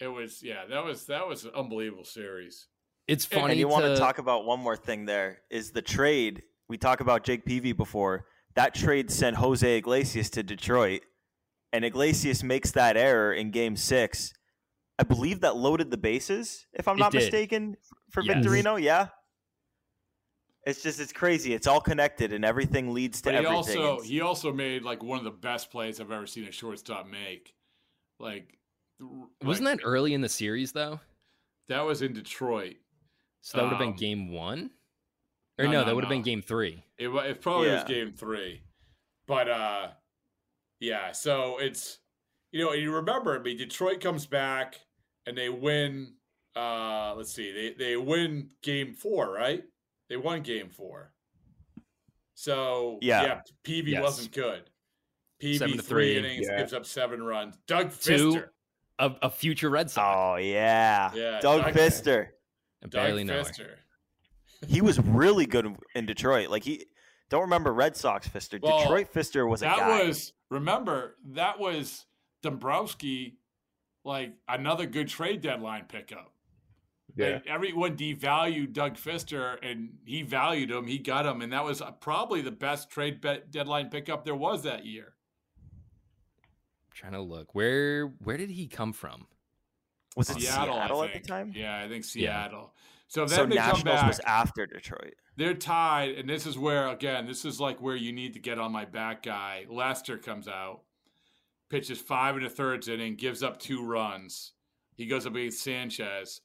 It 0.00 0.08
was 0.08 0.42
yeah, 0.42 0.64
that 0.70 0.84
was 0.84 1.06
that 1.06 1.26
was 1.26 1.44
an 1.44 1.50
unbelievable 1.54 2.04
series. 2.04 2.68
It's 3.08 3.24
funny 3.24 3.52
And 3.52 3.58
you 3.58 3.68
want 3.68 3.84
to 3.86 3.94
to 3.94 3.96
talk 3.96 4.18
about 4.18 4.44
one 4.44 4.60
more 4.60 4.76
thing 4.76 5.06
there 5.06 5.40
is 5.50 5.70
the 5.72 5.82
trade. 5.82 6.42
We 6.68 6.76
talked 6.76 7.00
about 7.00 7.24
Jake 7.24 7.44
Peavy 7.46 7.72
before. 7.72 8.26
That 8.54 8.74
trade 8.74 9.10
sent 9.10 9.36
Jose 9.36 9.76
Iglesias 9.78 10.28
to 10.30 10.42
Detroit, 10.42 11.02
and 11.72 11.84
Iglesias 11.84 12.42
makes 12.44 12.70
that 12.72 12.96
error 12.96 13.32
in 13.32 13.50
game 13.50 13.76
six. 13.76 14.34
I 14.98 15.04
believe 15.04 15.40
that 15.40 15.56
loaded 15.56 15.90
the 15.90 15.96
bases, 15.96 16.66
if 16.74 16.86
I'm 16.88 16.96
It 16.96 17.00
not 17.00 17.12
did. 17.12 17.18
mistaken, 17.22 17.76
for 18.10 18.22
Yes. 18.22 18.36
Victorino. 18.44 18.76
Yeah. 18.82 19.08
It's 20.66 20.82
just 20.82 21.00
it's 21.00 21.12
crazy. 21.12 21.54
It's 21.54 21.66
all 21.66 21.80
connected, 21.80 22.32
and 22.34 22.44
everything 22.44 22.92
leads 22.92 23.22
to 23.22 23.30
But 23.30 23.40
he 23.40 23.46
everything. 23.46 23.78
also 23.82 24.02
he 24.02 24.20
also 24.20 24.52
made 24.52 24.82
like 24.82 25.02
one 25.02 25.16
of 25.16 25.24
the 25.24 25.30
best 25.30 25.70
plays 25.70 25.98
I've 25.98 26.10
ever 26.10 26.26
seen 26.26 26.44
a 26.44 26.52
shortstop 26.52 27.06
make. 27.06 27.54
Like, 28.18 28.58
wasn't 29.42 29.66
like, 29.66 29.78
that 29.78 29.84
early 29.86 30.12
in 30.12 30.20
the 30.20 30.28
series 30.28 30.72
though? 30.72 31.00
that 31.68 31.80
was 31.82 32.02
in 32.02 32.12
Detroit? 32.12 32.76
So 33.40 33.56
that 33.58 33.64
would 33.64 33.70
have 33.70 33.78
been 33.78 33.88
Um, 33.90 33.96
game 33.96 34.30
one, 34.32 34.70
or 35.58 35.64
no, 35.66 35.70
no, 35.70 35.78
no, 35.80 35.84
that 35.86 35.94
would 35.94 36.04
have 36.04 36.10
no. 36.10 36.16
been 36.16 36.22
game 36.22 36.42
three. 36.42 36.82
It, 36.98 37.08
it 37.08 37.40
probably 37.40 37.70
was 37.70 37.84
game 37.84 38.12
three, 38.12 38.62
but 39.26 39.48
uh, 39.48 39.88
yeah. 40.80 41.12
So 41.12 41.58
it's 41.58 41.98
you 42.52 42.64
know 42.64 42.72
you 42.72 42.94
remember 42.94 43.38
I 43.38 43.42
mean 43.42 43.56
Detroit 43.56 44.00
comes 44.00 44.26
back 44.26 44.80
and 45.26 45.36
they 45.36 45.48
win. 45.48 46.14
Uh, 46.56 47.14
let's 47.16 47.32
see, 47.32 47.52
they 47.52 47.74
they 47.84 47.96
win 47.96 48.50
game 48.62 48.92
four, 48.92 49.32
right? 49.32 49.62
They 50.08 50.16
won 50.16 50.42
game 50.42 50.68
four. 50.70 51.12
So 52.34 52.98
Yeah. 53.02 53.22
yeah, 53.22 53.40
Peavy 53.64 53.92
Yes. 53.92 54.02
wasn't 54.02 54.32
good. 54.32 54.70
Peavy 55.40 55.58
Seven 55.58 55.78
three 55.78 56.14
three. 56.14 56.18
innings 56.18 56.46
Yeah. 56.48 56.58
gives 56.58 56.72
up 56.72 56.86
seven 56.86 57.22
runs. 57.22 57.56
Doug 57.66 57.92
Two. 58.00 58.32
Fister, 58.32 58.48
A, 58.98 59.14
a 59.22 59.30
future 59.30 59.70
Red 59.70 59.90
Sox. 59.90 60.16
Oh 60.18 60.36
yeah, 60.36 61.12
Yeah, 61.14 61.40
Doug 61.40 61.62
Doug- 61.64 61.74
Fister. 61.74 62.28
I 62.82 62.86
Doug 62.86 63.02
barely 63.02 63.24
know 63.24 63.42
her. 63.42 63.78
He 64.66 64.80
was 64.80 64.98
really 65.00 65.46
good 65.46 65.76
in 65.94 66.06
Detroit. 66.06 66.50
Like 66.50 66.64
he 66.64 66.86
don't 67.30 67.42
remember 67.42 67.72
Red 67.72 67.96
Sox 67.96 68.28
Fister. 68.28 68.60
Well, 68.60 68.80
Detroit 68.80 69.12
Fister 69.12 69.48
was 69.48 69.62
a 69.62 69.66
that 69.66 69.78
guy. 69.78 70.04
was 70.04 70.32
remember 70.50 71.16
that 71.32 71.58
was 71.58 72.06
Dombrowski, 72.42 73.36
like 74.04 74.32
another 74.48 74.86
good 74.86 75.08
trade 75.08 75.40
deadline 75.40 75.84
pickup. 75.88 76.32
Yeah. 77.16 77.34
Like, 77.34 77.46
everyone 77.48 77.96
devalued 77.96 78.72
Doug 78.72 78.94
Fister, 78.94 79.56
and 79.62 79.90
he 80.04 80.22
valued 80.22 80.70
him. 80.70 80.86
He 80.86 80.98
got 80.98 81.26
him, 81.26 81.42
and 81.42 81.52
that 81.52 81.64
was 81.64 81.82
uh, 81.82 81.90
probably 81.90 82.42
the 82.42 82.52
best 82.52 82.90
trade 82.90 83.20
bet 83.20 83.50
deadline 83.50 83.88
pickup 83.88 84.24
there 84.24 84.36
was 84.36 84.62
that 84.62 84.86
year. 84.86 85.14
I'm 86.86 86.94
trying 86.94 87.12
to 87.12 87.20
look 87.20 87.54
where 87.54 88.06
where 88.06 88.36
did 88.36 88.50
he 88.50 88.66
come 88.66 88.92
from? 88.92 89.26
Was 90.18 90.30
it 90.30 90.40
Seattle, 90.40 90.74
Seattle, 90.74 91.04
at 91.04 91.12
the 91.14 91.20
time? 91.20 91.52
Yeah, 91.54 91.78
I 91.78 91.88
think 91.88 92.04
Yeah. 92.04 92.44
Seattle. 92.44 92.74
So 93.06 93.24
then 93.24 93.36
So 93.36 93.46
they 93.46 93.56
come 93.56 93.80
back. 93.82 94.06
was 94.06 94.20
after 94.20 94.66
Detroit. 94.66 95.14
They're 95.36 95.54
tied, 95.54 96.10
and 96.18 96.28
this 96.28 96.44
is 96.46 96.58
where 96.58 96.88
again, 96.88 97.26
this 97.26 97.44
is 97.46 97.58
like 97.60 97.80
where 97.80 97.96
you 97.96 98.12
need 98.12 98.34
to 98.34 98.38
get 98.40 98.58
on 98.58 98.70
my 98.72 98.84
back 98.84 99.22
guy. 99.22 99.64
Lester 99.70 100.18
comes 100.18 100.46
out, 100.48 100.80
pitches 101.70 102.00
five 102.00 102.36
and 102.36 102.44
a 102.44 102.50
thirds 102.50 102.88
inning, 102.88 103.16
gives 103.16 103.42
up 103.42 103.58
two 103.58 103.82
runs. 103.84 104.52
He 104.96 105.06
goes 105.06 105.24
up 105.26 105.34
against 105.36 105.62
Sanchez, 105.62 106.40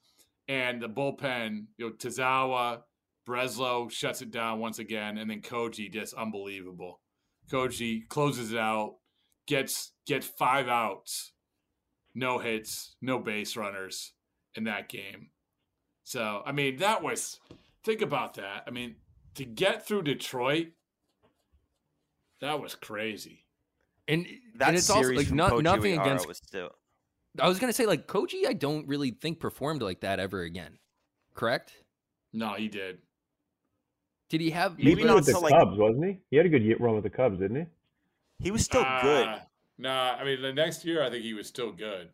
and 0.47 0.81
the 0.81 0.87
bullpen, 0.87 1.65
you 1.77 1.87
know, 1.89 1.91
Tazawa, 1.95 2.83
Breslow 3.27 3.89
shuts 3.91 4.21
it 4.21 4.31
down 4.31 4.59
once 4.59 4.79
again, 4.79 5.17
and 5.17 5.29
then 5.29 5.41
Koji 5.41 5.91
just 5.91 6.13
unbelievable. 6.13 7.01
Koji 7.51 8.07
closes 8.07 8.53
it 8.53 8.59
out, 8.59 8.95
gets 9.47 9.91
gets 10.07 10.27
five 10.27 10.67
outs, 10.69 11.32
no 12.15 12.37
hits, 12.39 12.95
no 13.01 13.19
base 13.19 13.55
runners 13.55 14.13
in 14.55 14.65
that 14.65 14.89
game. 14.89 15.29
So 16.03 16.41
I 16.45 16.51
mean, 16.51 16.77
that 16.77 17.01
was 17.03 17.39
think 17.83 18.01
about 18.01 18.35
that. 18.35 18.63
I 18.67 18.71
mean, 18.71 18.95
to 19.35 19.45
get 19.45 19.85
through 19.87 20.03
Detroit, 20.03 20.67
that 22.41 22.59
was 22.61 22.75
crazy. 22.75 23.45
And, 24.07 24.27
That 24.57 24.69
and 24.69 24.77
it's 24.77 24.85
series 24.87 25.05
also 25.05 25.15
like 25.15 25.27
from 25.27 25.37
not, 25.37 25.51
Koji 25.53 25.63
nothing 25.63 25.95
Uehara 25.97 26.01
against. 26.01 26.27
was 26.27 26.37
still. 26.37 26.71
I 27.39 27.47
was 27.47 27.57
gonna 27.59 27.73
say 27.73 27.85
like 27.85 28.05
Koji, 28.07 28.45
I 28.47 28.53
don't 28.53 28.87
really 28.87 29.11
think 29.11 29.39
performed 29.39 29.81
like 29.81 30.01
that 30.01 30.19
ever 30.19 30.41
again. 30.41 30.77
Correct? 31.33 31.71
No, 32.33 32.53
he 32.53 32.67
did. 32.67 32.97
Did 34.29 34.41
he 34.41 34.49
have 34.51 34.77
He 34.77 34.89
was 34.89 34.95
Maybe 34.95 35.07
not 35.07 35.15
with 35.15 35.25
the 35.27 35.31
so, 35.33 35.39
like- 35.39 35.53
Cubs, 35.53 35.77
wasn't 35.77 36.05
he? 36.05 36.19
He 36.31 36.37
had 36.37 36.45
a 36.45 36.49
good 36.49 36.63
run 36.79 36.95
with 36.95 37.03
the 37.03 37.09
Cubs, 37.09 37.39
didn't 37.39 37.55
he? 37.57 37.65
He 38.39 38.51
was 38.51 38.63
still 38.65 38.83
good. 39.01 39.27
Uh, 39.27 39.39
Nah, 39.77 40.15
I 40.19 40.23
mean, 40.23 40.41
the 40.41 40.53
next 40.53 40.85
year 40.85 41.03
I 41.03 41.09
think 41.09 41.23
he 41.23 41.33
was 41.33 41.47
still 41.47 41.71
good. 41.71 42.09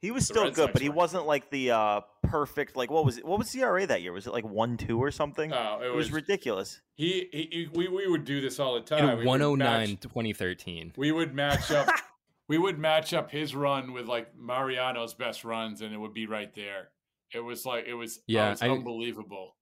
He 0.00 0.10
was 0.10 0.26
the 0.26 0.34
still 0.34 0.44
Red 0.44 0.54
good, 0.54 0.62
Sox 0.64 0.72
but 0.72 0.82
he 0.82 0.88
were. 0.88 0.94
wasn't 0.96 1.26
like 1.26 1.48
the 1.50 1.70
uh, 1.70 2.00
perfect. 2.24 2.74
Like 2.76 2.90
what 2.90 3.04
was 3.04 3.18
it? 3.18 3.24
What 3.24 3.38
was 3.38 3.52
CRA 3.52 3.86
that 3.86 4.02
year? 4.02 4.12
Was 4.12 4.26
it 4.26 4.32
like 4.32 4.44
one 4.44 4.76
two 4.76 4.98
or 5.00 5.12
something? 5.12 5.50
No, 5.50 5.78
it 5.80 5.86
it 5.86 5.90
was 5.90 6.06
was 6.06 6.12
ridiculous. 6.12 6.80
he, 6.96 7.28
he, 7.32 7.48
he- 7.52 7.68
We 7.72 7.86
we 7.88 8.08
would 8.08 8.24
do 8.24 8.40
this 8.40 8.58
all 8.58 8.74
the 8.74 8.80
time. 8.80 8.98
in 9.04 9.10
We 9.10 9.14
would 9.18 9.26
109 9.26 9.90
match- 9.90 10.00
2013? 10.00 10.94
We 10.96 11.12
would 11.12 11.34
match 11.34 11.70
up. 11.70 11.88
we 12.48 12.58
would 12.58 12.80
match 12.80 13.14
up 13.14 13.30
his 13.30 13.54
run 13.54 13.92
with 13.92 14.06
like 14.08 14.36
Mariano's 14.36 15.14
best 15.14 15.44
runs, 15.44 15.82
and 15.82 15.94
it 15.94 15.98
would 15.98 16.14
be 16.14 16.26
right 16.26 16.52
there. 16.52 16.88
It 17.32 17.40
was 17.40 17.64
like 17.64 17.84
it 17.86 17.94
was. 17.94 18.18
Yeah, 18.26 18.40
Yeah, 18.40 18.46
it 18.48 18.50
was 18.50 18.62
I- 18.62 18.68
unbelievable. 18.70 19.56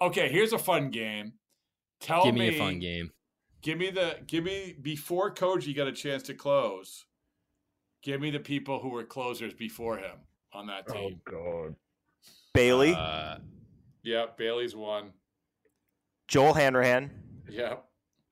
Okay, 0.00 0.28
here's 0.30 0.52
a 0.52 0.58
fun 0.58 0.90
game. 0.90 1.32
Tell 2.00 2.22
Give 2.24 2.34
me 2.34 2.48
a 2.54 2.58
fun 2.58 2.78
game. 2.78 3.10
Give 3.62 3.78
me 3.78 3.90
the 3.90 4.16
give 4.26 4.44
me 4.44 4.74
before 4.80 5.32
Koji 5.34 5.74
got 5.76 5.86
a 5.86 5.92
chance 5.92 6.22
to 6.24 6.34
close. 6.34 7.04
Give 8.02 8.20
me 8.20 8.30
the 8.30 8.40
people 8.40 8.78
who 8.80 8.88
were 8.88 9.04
closers 9.04 9.52
before 9.52 9.98
him 9.98 10.16
on 10.52 10.66
that 10.68 10.88
team. 10.88 11.20
Oh. 11.28 11.64
God. 11.66 11.76
Bailey, 12.54 12.94
Uh, 12.96 13.36
Yep, 14.02 14.38
Bailey's 14.38 14.74
one. 14.74 15.12
Joel 16.26 16.54
Hanrahan. 16.54 17.10
Yep. 17.48 17.84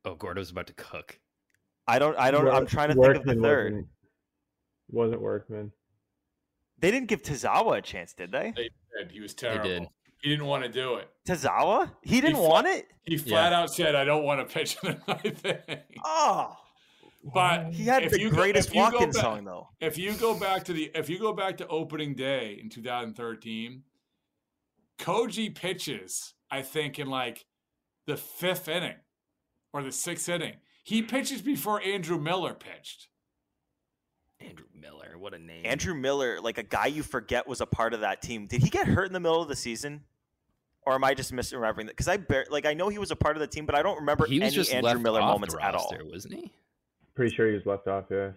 oh, 0.06 0.14
Gordo's 0.14 0.50
about 0.50 0.66
to 0.68 0.72
cook. 0.74 1.18
I 1.86 1.98
don't. 1.98 2.16
I 2.18 2.30
don't. 2.30 2.48
I'm 2.48 2.66
trying 2.66 2.88
to 2.88 2.94
think 2.94 3.16
of 3.16 3.24
the 3.24 3.34
third. 3.34 3.72
Wasn't, 3.72 3.88
wasn't 4.90 5.20
Workman. 5.20 5.72
They 6.78 6.90
didn't 6.90 7.08
give 7.08 7.22
Tazawa 7.22 7.78
a 7.78 7.82
chance, 7.82 8.14
did 8.14 8.30
they? 8.32 8.54
And 9.00 9.10
he 9.10 9.20
was 9.20 9.34
terrible. 9.34 9.64
did. 9.68 9.88
He 10.22 10.30
didn't 10.30 10.46
want 10.46 10.64
to 10.64 10.68
do 10.68 10.94
it. 10.96 11.08
Tazawa? 11.28 11.92
He 12.02 12.20
didn't 12.20 12.36
fought- 12.36 12.48
want 12.50 12.66
it. 12.66 12.88
He 13.04 13.16
flat 13.16 13.52
out 13.52 13.72
said, 13.72 13.94
"I 13.94 14.04
don't 14.04 14.24
want 14.24 14.46
to 14.46 14.52
pitch 14.52 14.76
in 14.82 15.00
the 15.06 15.14
ninth 15.14 15.44
inning." 15.44 15.82
Oh, 16.04 16.56
But 17.32 17.72
he 17.72 17.84
had 17.84 18.02
if 18.04 18.12
the 18.12 18.20
you 18.20 18.30
go- 18.30 18.36
greatest 18.36 18.68
if 18.68 18.74
you 18.74 18.80
go 18.90 18.96
walk-in 18.98 19.10
back- 19.10 19.22
song 19.22 19.44
though. 19.44 19.68
If 19.80 19.96
you 19.98 20.14
go 20.14 20.38
back 20.38 20.64
to 20.64 20.72
the 20.72 20.90
if 20.94 21.08
you 21.08 21.18
go 21.18 21.32
back 21.32 21.56
to 21.58 21.66
opening 21.68 22.14
day 22.14 22.58
in 22.60 22.68
2013, 22.68 23.84
Koji 24.98 25.54
pitches, 25.54 26.34
I 26.50 26.62
think, 26.62 26.98
in 26.98 27.08
like 27.08 27.46
the 28.06 28.16
fifth 28.16 28.68
inning 28.68 28.96
or 29.72 29.82
the 29.82 29.92
sixth 29.92 30.28
inning. 30.28 30.56
He 30.84 31.02
pitches 31.02 31.42
before 31.42 31.82
Andrew 31.82 32.18
Miller 32.18 32.54
pitched. 32.54 33.08
Andrew 34.40 34.66
Miller, 34.80 35.18
what 35.18 35.34
a 35.34 35.38
name. 35.38 35.62
Andrew 35.64 35.94
Miller, 35.94 36.40
like 36.40 36.58
a 36.58 36.62
guy 36.62 36.86
you 36.86 37.02
forget 37.02 37.46
was 37.46 37.60
a 37.60 37.66
part 37.66 37.94
of 37.94 38.00
that 38.00 38.22
team. 38.22 38.46
Did 38.46 38.62
he 38.62 38.70
get 38.70 38.86
hurt 38.86 39.06
in 39.06 39.12
the 39.12 39.20
middle 39.20 39.42
of 39.42 39.48
the 39.48 39.56
season? 39.56 40.02
Or 40.82 40.94
am 40.94 41.04
I 41.04 41.12
just 41.14 41.32
misremembering 41.32 41.86
that? 41.86 41.88
Because 41.88 42.08
I 42.08 42.16
bar- 42.16 42.46
like 42.50 42.64
I 42.64 42.72
know 42.74 42.88
he 42.88 42.98
was 42.98 43.10
a 43.10 43.16
part 43.16 43.36
of 43.36 43.40
the 43.40 43.46
team, 43.46 43.66
but 43.66 43.74
I 43.74 43.82
don't 43.82 43.98
remember 43.98 44.26
he 44.26 44.38
was 44.40 44.46
any 44.48 44.54
just 44.54 44.72
Andrew 44.72 44.90
left 44.90 45.00
Miller 45.02 45.20
off 45.20 45.34
moments 45.34 45.54
the 45.54 45.62
at 45.64 45.74
all. 45.74 45.92
wasn't 46.04 46.34
he? 46.34 46.52
Pretty 47.14 47.34
sure 47.34 47.48
he 47.48 47.54
was 47.54 47.66
left 47.66 47.88
off. 47.88 48.04
Yeah. 48.10 48.30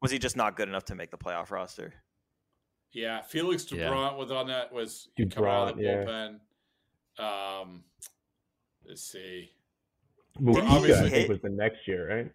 Was 0.00 0.10
he 0.10 0.18
just 0.18 0.36
not 0.36 0.56
good 0.56 0.68
enough 0.68 0.84
to 0.86 0.94
make 0.94 1.10
the 1.10 1.18
playoff 1.18 1.50
roster? 1.50 1.92
Yeah, 2.92 3.22
Felix 3.22 3.70
Yeah. 3.72 3.88
Doubront 3.88 4.18
was 4.18 4.30
on 4.30 4.46
that. 4.48 4.72
Was 4.72 5.08
he 5.16 5.24
come 5.24 5.30
coming 5.44 5.50
out 5.50 5.68
of 5.70 5.76
the 5.78 5.82
yeah. 5.82 6.04
bullpen? 7.18 7.62
Um, 7.62 7.84
let's 8.86 9.02
see, 9.02 9.50
Mujica, 10.40 10.68
obviously 10.70 11.06
I 11.06 11.08
hit- 11.08 11.12
think, 11.12 11.28
was 11.28 11.40
the 11.42 11.50
next 11.50 11.86
year, 11.88 12.08
right? 12.08 12.32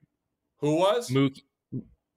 who 0.57 0.75
was? 0.75 1.09
Mookie. 1.09 1.43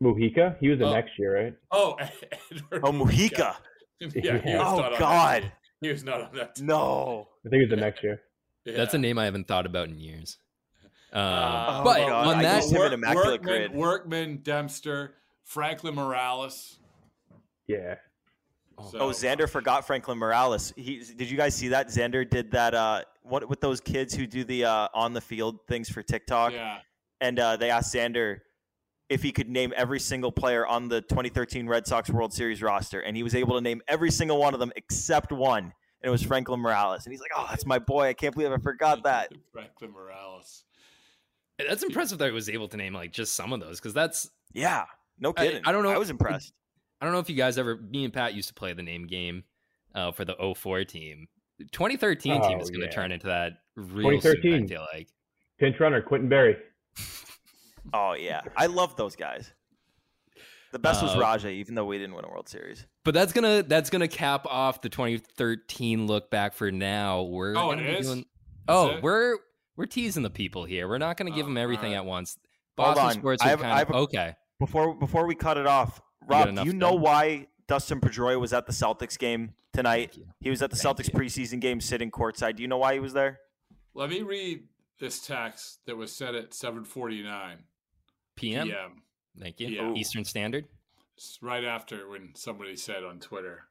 Mujica, 0.03 0.57
he 0.61 0.69
was 0.69 0.79
the 0.79 0.85
Oh. 0.87 0.93
next 0.95 1.19
year, 1.19 1.45
right? 1.45 1.55
Oh, 1.71 1.95
Edward 2.01 2.81
Oh, 2.85 2.93
Mujica. 2.93 3.57
Yeah, 4.01 4.09
he 4.15 4.33
was 4.33 4.43
Yeah. 4.45 4.63
Oh 4.65 4.77
on 4.83 4.91
that 4.93 4.99
God. 4.99 5.53
he 5.81 5.89
was 5.89 6.05
not 6.05 6.21
on 6.23 6.35
that. 6.37 6.55
team. 6.55 6.67
No. 6.67 7.29
I 7.45 7.49
think 7.49 7.63
it 7.63 7.71
was 7.71 7.79
the 7.79 7.85
next 7.85 8.03
year. 8.03 8.21
That's 8.65 8.95
a 8.95 8.99
name 8.99 9.19
I 9.19 9.25
haven't 9.25 9.49
thought 9.49 9.67
about 9.67 9.89
in 9.89 9.99
years. 9.99 10.39
Um, 11.13 11.23
Uh, 11.23 11.85
but 11.85 11.99
God, 12.07 12.27
on 12.29 12.37
I 12.37 12.43
that, 12.43 12.57
used 12.63 12.73
him 12.75 12.83
in 12.83 12.93
Immaculate 12.93 13.27
Workman, 13.41 13.47
Grid. 13.71 13.73
Workman, 13.75 14.37
Dempster, 14.43 15.15
Franklin 15.45 15.95
Morales. 15.95 16.79
Yeah. 17.67 17.97
So, 18.91 18.99
Oh, 18.99 19.09
Xander 19.09 19.49
forgot 19.49 19.87
Franklin 19.87 20.19
Morales. 20.19 20.73
He 20.77 20.99
did 21.03 21.29
you 21.31 21.37
guys 21.37 21.55
see 21.55 21.69
that? 21.69 21.89
Xander 21.89 22.29
did 22.29 22.51
that. 22.53 22.75
Uh, 22.75 23.03
what 23.23 23.49
with 23.49 23.61
those 23.61 23.81
kids 23.81 24.15
who 24.15 24.27
do 24.27 24.45
the 24.45 24.67
uh, 24.67 24.89
on 24.95 25.13
the 25.15 25.21
field 25.21 25.67
things 25.67 25.89
for 25.89 26.03
TikTok, 26.03 26.53
Yeah, 26.53 26.79
and 27.21 27.39
uh, 27.41 27.57
they 27.57 27.71
asked 27.71 27.93
Xander 27.95 28.39
if 29.09 29.23
he 29.23 29.33
could 29.33 29.49
name 29.49 29.73
every 29.77 29.99
single 30.01 30.31
player 30.33 30.67
on 30.67 30.89
the 30.89 31.01
2013 31.03 31.67
Red 31.67 31.87
Sox 31.87 32.11
World 32.11 32.33
Series 32.33 32.63
roster, 32.63 33.01
and 33.01 33.17
he 33.17 33.23
was 33.23 33.35
able 33.35 33.55
to 33.57 33.61
name 33.61 33.81
every 33.89 34.11
single 34.11 34.39
one 34.39 34.55
of 34.55 34.61
them 34.61 34.71
except 34.77 35.33
one, 35.33 35.65
and 35.65 35.73
it 36.03 36.11
was 36.11 36.23
Franklin 36.23 36.61
Morales. 36.61 37.07
And 37.07 37.13
he's 37.13 37.21
like, 37.21 37.31
"Oh, 37.37 37.47
that's 37.49 37.65
my 37.67 37.79
boy! 37.79 38.09
I 38.09 38.13
can't 38.15 38.35
believe 38.35 38.53
I 38.53 38.59
forgot 38.59 39.03
that." 39.05 39.33
Franklin 39.53 39.93
Morales. 39.93 40.65
that's 41.59 41.83
impressive 41.83 42.19
that 42.19 42.29
I 42.29 42.31
was 42.33 42.49
able 42.49 42.69
to 42.69 42.77
name 42.77 42.95
like 42.95 43.13
just 43.13 43.35
some 43.35 43.53
of 43.53 43.61
those 43.61 43.79
because 43.81 43.95
that's 43.95 44.31
Yeah, 44.53 44.85
no 45.19 45.33
I- 45.37 45.45
kidding. 45.47 45.63
I 45.65 45.73
don't 45.73 45.83
know- 45.83 45.91
I 45.91 45.99
was 45.99 46.11
impressed. 46.11 46.53
I 47.01 47.05
don't 47.05 47.13
know 47.15 47.21
if 47.21 47.31
you 47.31 47.37
guys 47.37 47.59
ever. 47.59 47.77
Me 47.77 48.05
and 48.05 48.13
Pat 48.13 48.35
used 48.35 48.49
to 48.49 48.55
play 48.55 48.73
the 48.73 48.83
name 48.83 49.07
game 49.07 49.45
uh, 49.95 50.11
for 50.13 50.25
the 50.25 50.35
04 50.55 50.85
team. 50.85 51.29
2013 51.73 52.41
team 52.43 52.59
Oh, 52.59 52.61
is 52.61 52.71
going 52.71 52.81
to 52.81 52.87
yeah. 52.87 52.93
turn 52.93 53.11
into 53.13 53.27
that 53.29 53.53
real 53.77 54.21
soon. 54.21 54.33
I 54.33 54.35
2013. 54.35 54.69
feel 54.69 54.87
like. 54.93 55.09
Pinch 55.61 55.79
runner, 55.81 56.01
Quentin 56.03 56.29
Berry. 56.29 56.57
Oh 57.93 58.13
yeah, 58.15 58.43
I 58.57 58.67
love 58.67 58.97
those 58.97 59.17
guys. 59.17 59.53
The 60.71 60.79
best 60.79 61.03
was 61.03 61.15
Uh, 61.17 61.21
Raja, 61.21 61.49
even 61.49 61.75
though 61.75 61.87
we 61.87 61.97
didn't 61.99 62.15
win 62.15 62.27
a 62.27 62.29
World 62.29 62.49
Series. 62.49 62.87
But 63.05 63.15
that's 63.15 63.33
gonna 63.33 63.63
that's 63.63 63.89
gonna 63.91 64.09
cap 64.09 64.45
off 64.47 64.83
the 64.83 64.89
2013 64.91 66.07
look 66.07 66.31
back 66.31 66.53
for 66.53 66.71
now. 66.71 67.23
We're 67.23 67.53
Oh, 67.53 67.71
gonna 67.71 67.83
is? 67.83 68.07
doing- 68.07 68.27
oh, 68.69 68.91
it? 68.97 69.03
we're 69.03 69.39
we're 69.77 69.87
teasing 69.87 70.23
the 70.23 70.31
people 70.31 70.65
here. 70.65 70.87
We're 70.89 70.99
not 70.99 71.17
gonna 71.17 71.31
give 71.31 71.47
Oh, 71.47 71.49
them 71.49 71.57
everything 71.57 71.93
alright. 71.95 72.05
at 72.05 72.07
once. 72.07 72.37
Hold 72.77 72.95
Boston 72.97 73.07
on. 73.07 73.13
sports 73.15 73.43
are 73.43 73.49
have- 73.49 73.61
kind 73.61 73.89
of 73.89 73.95
okay. 73.95 74.35
Before 74.59 74.95
before 74.95 75.27
we 75.27 75.35
cut 75.35 75.57
it 75.57 75.67
off, 75.67 76.01
got 76.29 76.49
Rob, 76.49 76.57
do 76.57 76.65
you 76.65 76.75
know 76.75 76.93
then? 76.93 77.01
why 77.01 77.47
Dustin 77.67 78.01
Pedroia 78.01 78.39
was 78.39 78.53
at 78.53 78.67
the 78.67 78.73
Celtics 78.73 79.19
game 79.19 79.55
tonight. 79.73 80.19
He 80.41 80.51
was 80.51 80.61
at 80.63 80.71
the 80.71 80.77
Thank 80.77 80.99
Celtics 80.99 81.13
you. 81.13 81.19
preseason 81.19 81.61
game 81.61 81.81
sitting 81.81 82.11
courtside. 82.11 82.57
Do 82.57 82.63
you 82.63 82.69
know 82.69 82.79
why 82.79 82.93
he 82.95 83.01
was 83.01 83.13
there? 83.15 83.41
Let 83.95 84.11
me 84.11 84.21
read 84.23 84.65
this 85.01 85.21
text 85.25 85.81
that 85.87 85.97
was 85.97 86.15
sent 86.15 86.35
at 86.37 86.51
7:49 86.53 87.65
PM. 88.39 88.69
p.m. 88.69 89.03
Thank 89.39 89.61
you. 89.61 89.69
Yeah. 89.69 89.93
Eastern 89.95 90.25
Standard. 90.25 90.67
It's 91.17 91.39
right 91.43 91.65
after 91.65 92.09
when 92.09 92.31
somebody 92.35 92.77
said 92.77 93.05
on 93.05 93.19
Twitter, 93.19 93.65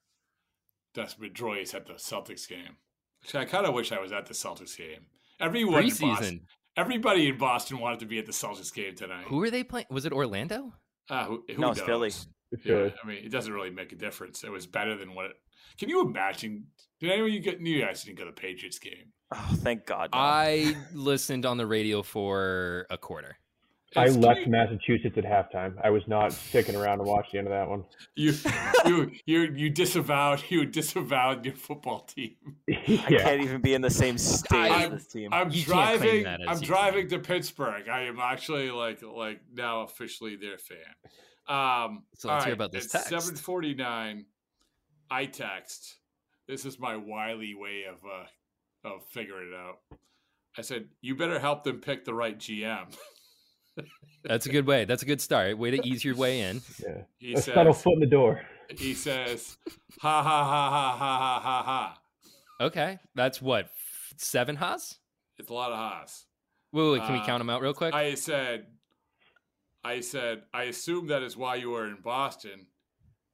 Dustin 0.93 1.30
Pedroia 1.30 1.62
is 1.63 1.73
at 1.73 1.86
the 1.86 1.93
Celtics 1.93 2.47
game. 2.47 2.77
Which 3.21 3.36
I 3.36 3.45
kind 3.45 3.65
of 3.65 3.73
wish 3.73 3.91
I 3.91 3.99
was 3.99 4.12
at 4.12 4.25
the 4.25 4.34
Celtics 4.34 4.77
game. 4.77 5.08
Everyone 5.39 5.84
in 5.84 5.95
Boston, 5.95 6.41
everybody 6.75 7.27
in 7.30 7.38
Boston 7.38 7.80
wanted 7.80 7.99
to 7.99 8.06
be 8.06 8.19
at 8.19 8.25
the 8.25 8.32
Celtics 8.32 8.73
game 8.73 8.95
tonight. 8.95 9.25
Who 9.27 9.41
are 9.43 9.49
they 9.49 9.63
playing? 9.63 9.88
Was 9.89 10.06
it 10.06 10.13
Orlando? 10.13 10.73
Ah, 11.10 11.25
who, 11.25 11.43
who 11.47 11.58
No, 11.58 11.71
it's? 11.71 11.82
Philly. 11.82 12.12
Yeah, 12.63 12.89
I 13.03 13.08
mean, 13.08 13.23
it 13.25 13.32
doesn't 13.32 13.51
really 13.51 13.69
make 13.69 13.91
a 13.91 13.95
difference. 13.95 14.43
It 14.43 14.51
was 14.51 14.65
better 14.65 14.95
than 14.95 15.13
what. 15.13 15.25
It, 15.27 15.36
can 15.77 15.89
you 15.89 16.01
imagine? 16.01 16.67
Did 16.99 17.12
anyone 17.12 17.32
you 17.34 17.39
get? 17.39 17.60
You 17.60 17.82
guys 17.82 18.03
didn't 18.03 18.17
go 18.17 18.25
to 18.25 18.32
the 18.32 18.39
Patriots 18.41 18.80
game. 18.80 19.12
Oh, 19.34 19.49
thank 19.56 19.86
God. 19.86 20.10
no. 20.13 20.17
I 20.19 20.75
listened 20.93 21.45
on 21.45 21.58
the 21.58 21.67
radio 21.67 22.01
for 22.01 22.88
a 22.89 22.97
quarter. 22.97 23.38
I 23.95 24.08
left 24.10 24.41
you- 24.41 24.47
Massachusetts 24.47 25.17
at 25.17 25.23
halftime. 25.23 25.73
I 25.84 25.89
was 25.89 26.04
not 26.08 26.34
sticking 26.34 26.76
around 26.76 26.97
to 26.97 27.06
watch 27.06 27.28
the 27.32 27.38
end 27.38 27.47
of 27.47 27.52
that 27.54 27.69
one. 27.69 27.86
You 28.15 28.34
you 28.86 29.12
you 29.26 29.41
you 29.56 29.69
disavowed 29.69 30.43
you 30.50 30.65
disavowed 30.65 31.45
your 31.45 31.56
football 31.56 32.02
team. 32.02 32.36
I 32.69 32.76
can't 33.08 33.41
even 33.41 33.62
be 33.62 33.73
in 33.73 33.82
the 33.82 33.89
same 33.89 34.17
state 34.17 34.54
I'm- 34.71 34.93
as 34.93 35.04
this 35.04 35.13
team. 35.13 35.30
I'm 35.34 35.50
You 35.52 35.63
driving. 35.63 36.28
I'm 36.28 36.60
you 36.60 36.65
driving 36.65 37.08
to 37.10 37.19
Pittsburgh. 37.19 37.88
I 37.88 38.02
am 38.04 38.19
actually 38.19 38.69
like 38.71 39.02
like 39.02 39.39
now 39.54 39.82
officially 39.82 40.36
their 40.36 40.58
fan. 40.58 40.78
Um, 41.47 42.04
So 42.13 42.28
let's 42.28 42.41
all 42.41 42.45
hear 42.45 42.54
about 42.54 42.73
this 42.73 42.93
at 42.93 43.06
text. 43.06 43.10
Seven 43.10 43.36
forty 43.38 43.73
nine. 43.73 44.26
I 45.10 45.26
text. 45.26 45.95
This 46.47 46.65
is 46.65 46.78
my 46.78 46.97
wily 46.97 47.56
way 47.56 47.84
of 47.89 48.04
uh 48.06 48.26
of 48.93 49.06
figuring 49.12 49.54
it 49.54 49.56
out. 49.56 49.78
I 50.58 50.62
said, 50.62 50.89
"You 51.02 51.15
better 51.15 51.39
help 51.39 51.63
them 51.63 51.80
pick 51.80 52.04
the 52.04 52.13
right 52.13 52.38
GM." 52.38 52.93
That's 54.24 54.46
a 54.46 54.50
good 54.50 54.66
way. 54.66 54.86
That's 54.86 55.04
a 55.04 55.06
good 55.06 55.22
start. 55.22 55.58
Way 55.58 55.72
to 55.72 55.88
ease 55.88 56.04
your 56.04 56.16
way 56.16 56.42
in. 56.42 56.62
yeah. 56.86 57.02
He 57.20 57.34
A 57.34 57.42
subtle 57.42 57.74
says, 57.74 57.84
foot 57.84 57.94
in 57.94 58.00
the 58.02 58.06
door. 58.08 58.42
"He 58.78 58.94
says, 58.94 59.58
ha 60.02 60.22
ha 60.24 60.44
ha 60.44 60.70
ha 60.70 60.98
ha 60.98 61.20
ha 61.20 61.40
ha 61.40 61.63
ha." 61.63 62.02
Okay, 62.60 62.98
that's 63.16 63.42
what 63.42 63.70
seven 64.18 64.56
ha's? 64.56 64.98
It's 65.38 65.50
a 65.50 65.54
lot 65.54 65.72
of 65.72 65.78
ha's. 65.78 66.26
Wait, 66.74 66.84
wait, 66.84 66.92
wait, 66.94 67.02
can 67.04 67.13
we 67.13 67.20
Uh, 67.20 67.26
count 67.26 67.40
them 67.40 67.50
out 67.50 67.62
real 67.62 67.74
quick? 67.74 67.94
I 67.94 68.16
said, 68.16 68.66
I 69.84 70.02
said, 70.02 70.44
I 70.54 70.63
assume 70.63 71.08
that 71.08 71.22
is 71.24 71.38
why 71.38 71.56
you 71.56 71.70
were 71.70 71.86
in 71.88 71.98
Boston. 72.04 72.68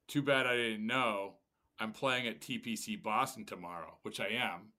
Too 0.08 0.22
bad 0.22 0.46
I 0.46 0.56
didn't 0.56 0.86
know. 0.86 1.36
I'm 1.80 1.92
playing 1.94 2.28
at 2.28 2.42
TPC 2.42 3.02
Boston 3.02 3.46
tomorrow, 3.46 3.98
which 4.04 4.20
I 4.20 4.28
am. 4.28 4.74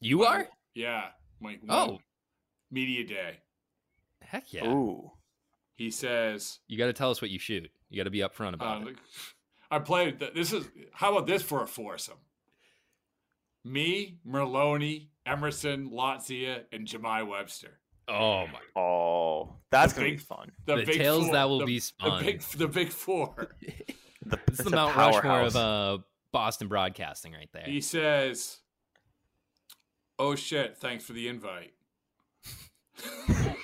you 0.00 0.24
are? 0.24 0.48
Yeah. 0.74 1.10
Like, 1.40 1.60
Oh. 1.68 1.98
media 2.70 3.06
day. 3.06 3.38
Heck 4.26 4.52
yeah! 4.52 4.66
Ooh. 4.66 5.12
He 5.76 5.90
says, 5.90 6.60
You 6.68 6.78
got 6.78 6.86
to 6.86 6.92
tell 6.92 7.10
us 7.10 7.20
what 7.20 7.30
you 7.30 7.38
shoot. 7.38 7.68
You 7.90 7.96
got 7.98 8.04
to 8.04 8.10
be 8.10 8.20
upfront 8.20 8.54
about 8.54 8.82
um, 8.82 8.88
it. 8.88 8.96
I 9.70 9.78
played. 9.80 10.20
th- 10.20 10.34
This 10.34 10.52
is 10.52 10.66
how 10.92 11.12
about 11.12 11.26
this 11.26 11.42
for 11.42 11.62
a 11.62 11.66
foursome? 11.66 12.18
Me, 13.64 14.18
Merloni, 14.28 15.08
Emerson, 15.26 15.90
Latzia, 15.90 16.62
and 16.72 16.86
Jemai 16.86 17.26
Webster. 17.26 17.78
Oh 18.06 18.46
my! 18.46 18.80
Oh, 18.80 19.56
that's 19.70 19.94
The 19.94 20.00
gonna 20.00 20.10
big- 20.10 20.18
be 20.18 20.24
fun. 20.24 20.52
The 20.66 20.76
big 20.76 20.98
tales 20.98 21.24
four. 21.24 21.32
that 21.32 21.48
will 21.48 21.60
The- 21.60 21.64
be 21.66 21.76
The 21.76 21.80
spun. 21.80 22.24
big, 22.24 22.40
the 22.42 22.68
big 22.68 22.88
four. 22.90 23.48
The, 24.26 24.38
This 24.46 24.60
is 24.60 24.60
it's 24.60 24.70
the 24.70 24.76
a 24.76 24.76
Mount 24.76 24.96
Rushmore 24.96 25.40
of 25.42 25.54
uh, 25.56 25.98
Boston 26.32 26.68
broadcasting, 26.68 27.32
right 27.34 27.50
there. 27.52 27.64
He 27.66 27.82
says, 27.82 28.58
"Oh 30.18 30.34
shit! 30.34 30.78
Thanks 30.78 31.04
for 31.04 31.12
the 31.12 31.28
invite." 31.28 31.72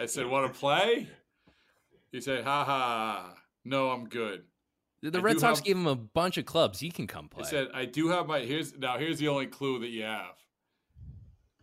I 0.00 0.06
said, 0.06 0.26
"Want 0.26 0.52
to 0.52 0.58
play?" 0.58 1.08
He 2.12 2.20
said, 2.20 2.44
"Ha 2.44 2.64
ha! 2.64 3.34
No, 3.64 3.90
I'm 3.90 4.08
good." 4.08 4.44
The 5.02 5.18
I 5.18 5.22
Red 5.22 5.40
Sox 5.40 5.58
have- 5.60 5.64
gave 5.66 5.76
him 5.76 5.86
a 5.86 5.94
bunch 5.96 6.36
of 6.38 6.44
clubs. 6.44 6.80
He 6.80 6.90
can 6.90 7.06
come 7.06 7.28
play. 7.28 7.44
He 7.44 7.50
play. 7.50 7.64
said, 7.64 7.68
"I 7.74 7.84
do 7.84 8.08
have 8.08 8.26
my 8.26 8.40
here's 8.40 8.76
now 8.76 8.98
here's 8.98 9.18
the 9.18 9.28
only 9.28 9.46
clue 9.46 9.78
that 9.80 9.88
you 9.88 10.02
have. 10.02 10.36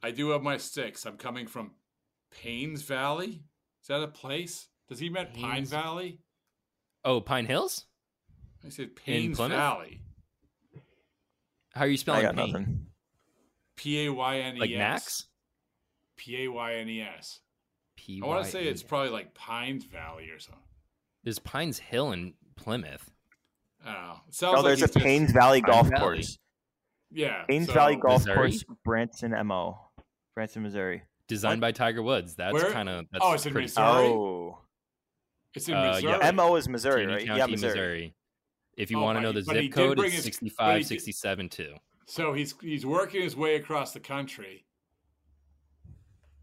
I 0.04 0.12
do 0.12 0.30
have 0.30 0.42
my 0.44 0.58
sticks. 0.58 1.06
I'm 1.06 1.18
coming 1.18 1.48
from 1.48 1.72
Paynes 2.32 2.84
Valley. 2.84 3.44
Is 3.82 3.88
that 3.88 4.02
a 4.02 4.08
place? 4.08 4.68
Does 4.90 5.00
he 5.00 5.10
meant 5.10 5.34
Pine 5.34 5.66
Valley? 5.66 6.20
oh, 7.04 7.20
Pine 7.22 7.46
Hills? 7.46 7.86
I 8.66 8.70
said 8.70 8.96
Paynes 8.96 9.38
Valley. 9.38 10.02
How 11.74 11.82
are 11.82 11.88
you 11.88 11.94
I 11.94 11.98
spelling 11.98 12.22
got 12.24 12.36
pain? 12.36 12.52
nothing. 12.52 12.86
P 13.76 14.06
A 14.06 14.10
Y 14.12 14.38
N 14.40 14.56
E 14.56 14.58
S. 14.58 14.60
Like 14.62 14.78
Max? 14.78 15.26
P 16.16 16.44
A 16.44 16.48
Y 16.48 16.74
N 16.76 16.90
E 16.90 17.02
S. 17.02 17.40
P. 17.98 18.22
I 18.24 18.26
want 18.26 18.46
to 18.46 18.50
say 18.50 18.66
it's 18.66 18.82
probably 18.84 19.10
like 19.10 19.34
Pines 19.34 19.84
Valley 19.84 20.30
or 20.30 20.40
something. 20.40 20.62
There's 21.26 21.40
Pines 21.40 21.78
Hill 21.80 22.14
in 22.14 22.34
Plymouth. 22.56 23.12
I 23.86 23.94
don't 23.94 24.02
know. 24.04 24.16
It 24.30 24.34
sounds 24.34 24.54
Oh, 24.54 24.62
like 24.62 24.78
there's 24.78 24.96
a 24.96 25.00
Pines 25.00 25.32
Valley 25.34 25.62
Pine 25.62 25.72
Golf 25.72 25.88
Valley. 25.90 26.00
Course. 26.18 26.38
Yeah. 27.12 27.44
Pines 27.50 27.68
so- 27.68 27.74
Valley 27.74 27.96
Golf 27.98 28.22
Missouri? 28.26 28.36
Course, 28.52 28.64
Branson, 28.86 29.32
MO. 29.46 29.80
Branson, 30.36 30.64
Missouri. 30.64 31.04
Designed 31.28 31.60
by 31.60 31.74
Tiger 31.74 32.02
Woods. 32.02 32.36
That's 32.36 32.64
kind 32.72 32.88
of 32.88 33.06
Oh, 33.20 33.34
it's 33.34 33.46
in 33.46 33.52
pretty 33.52 33.66
Missouri? 33.66 34.08
Oh. 34.08 34.60
It's 35.54 35.68
in 35.68 35.74
Uh, 35.76 35.98
yeah. 36.02 36.18
Missouri. 36.18 36.32
MO 36.34 36.56
is 36.56 36.70
Missouri, 36.70 37.02
Taney 37.02 37.14
right? 37.14 37.26
County, 37.26 37.40
yeah, 37.40 37.46
Missouri. 37.48 38.14
If 38.78 38.92
you 38.92 39.00
Oh, 39.00 39.02
want 39.02 39.18
to 39.18 39.22
know 39.22 39.32
the 39.32 39.42
zip 39.42 39.72
code, 39.74 40.00
it's 40.00 40.04
his- 40.04 40.12
but 40.12 40.12
he 40.12 40.22
65, 40.22 40.86
67 40.86 41.50
too. 41.50 41.76
So 42.06 42.34
he's 42.34 42.54
he's 42.62 42.86
working 42.86 43.22
his 43.24 43.36
way 43.36 43.56
across 43.56 43.92
the 43.92 44.00
country 44.00 44.66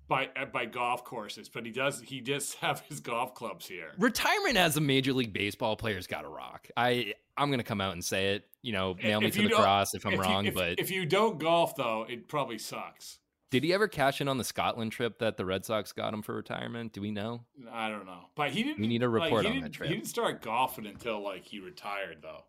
by 0.09 0.29
uh, 0.37 0.45
by 0.47 0.67
golf 0.67 1.05
courses, 1.05 1.49
but 1.49 1.65
he 1.65 1.73
does 1.73 2.01
he 2.01 2.21
does 2.21 2.55
have 2.61 2.81
his 2.89 3.01
golf 3.01 3.35
clubs 3.35 3.67
here. 3.67 3.93
Retirement 3.99 4.57
as 4.57 4.77
a 4.77 4.81
major 4.81 5.13
league 5.13 5.33
baseball 5.33 5.77
player's 5.77 6.07
got 6.07 6.23
to 6.23 6.29
rock. 6.29 6.69
I 6.77 7.15
I'm 7.37 7.51
gonna 7.51 7.63
come 7.65 7.81
out 7.81 7.93
and 7.93 8.05
say 8.05 8.35
it. 8.35 8.45
You 8.63 8.73
know, 8.73 8.95
nail 9.03 9.21
me 9.21 9.27
If 9.29 9.35
to 9.35 9.43
the 9.49 9.55
cross 9.55 9.95
if 9.95 10.07
I'm 10.07 10.13
you- 10.13 10.21
wrong. 10.23 10.47
if, 10.47 10.55
but 10.55 10.79
if 10.79 10.91
you 10.91 11.05
don't 11.07 11.39
golf 11.39 11.75
though, 11.77 12.07
it 12.09 12.29
probably 12.29 12.59
sucks. 12.59 13.19
did 13.51 13.63
he 13.65 13.73
ever 13.75 13.89
cash 13.89 14.21
in 14.21 14.29
on 14.29 14.39
the 14.39 14.45
Scotland 14.45 14.93
trip 14.93 15.19
that 15.19 15.37
the 15.37 15.45
Red 15.45 15.65
Sox 15.65 15.93
got 15.93 16.13
him 16.15 16.23
for 16.23 16.35
retirement? 16.35 16.93
Do 16.93 17.01
we 17.01 17.11
know? 17.11 17.45
I 17.73 17.89
don't 17.91 18.07
know, 18.07 18.27
but 18.35 18.51
he 18.51 18.63
didn't. 18.63 18.81
We 18.81 18.87
need 18.89 19.03
a 19.03 19.09
report 19.09 19.45
he 19.47 19.53
on 19.53 19.61
that 19.61 19.73
trip. 19.73 19.89
He 19.91 19.95
didn't 19.95 20.09
start 20.09 20.41
golfing 20.43 20.87
until 20.87 21.23
like 21.23 21.45
he 21.45 21.61
retired 21.61 22.19
though. 22.23 22.45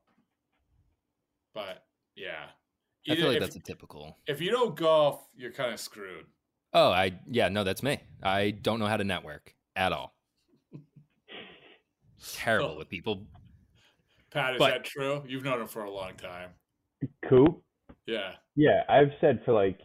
But 1.54 1.84
yeah, 2.16 2.46
I 3.10 3.16
feel 3.16 3.28
like 3.28 3.38
if, 3.38 3.44
that's 3.44 3.56
a 3.56 3.60
typical. 3.62 4.18
if 4.28 4.42
you 4.42 4.52
don't 4.52 4.76
golf, 4.76 5.26
you're 5.38 5.52
kind 5.52 5.74
of 5.74 5.80
screwed. 5.80 6.26
Oh, 6.78 6.92
I 6.92 7.14
yeah, 7.32 7.48
no, 7.50 7.64
that's 7.64 7.82
me. 7.82 8.00
I 8.22 8.52
don't 8.52 8.80
know 8.80 8.86
how 8.88 8.98
to 8.98 9.04
network 9.06 9.56
at 9.78 9.92
all. 9.94 10.14
Terrible 12.34 12.72
Oh. 12.72 12.78
with 12.78 12.90
people. 12.90 13.26
Pat, 14.32 14.54
is 14.56 14.60
But- 14.60 14.72
that 14.72 14.84
true? 14.84 15.24
You've 15.26 15.44
known 15.44 15.62
him 15.62 15.68
for 15.68 15.84
a 15.86 15.90
long 15.92 16.16
time. 16.16 16.50
Coop. 17.30 17.62
Yeah. 18.06 18.36
Yeah, 18.56 18.84
I've 18.90 19.12
said 19.22 19.42
for 19.46 19.54
like 19.54 19.80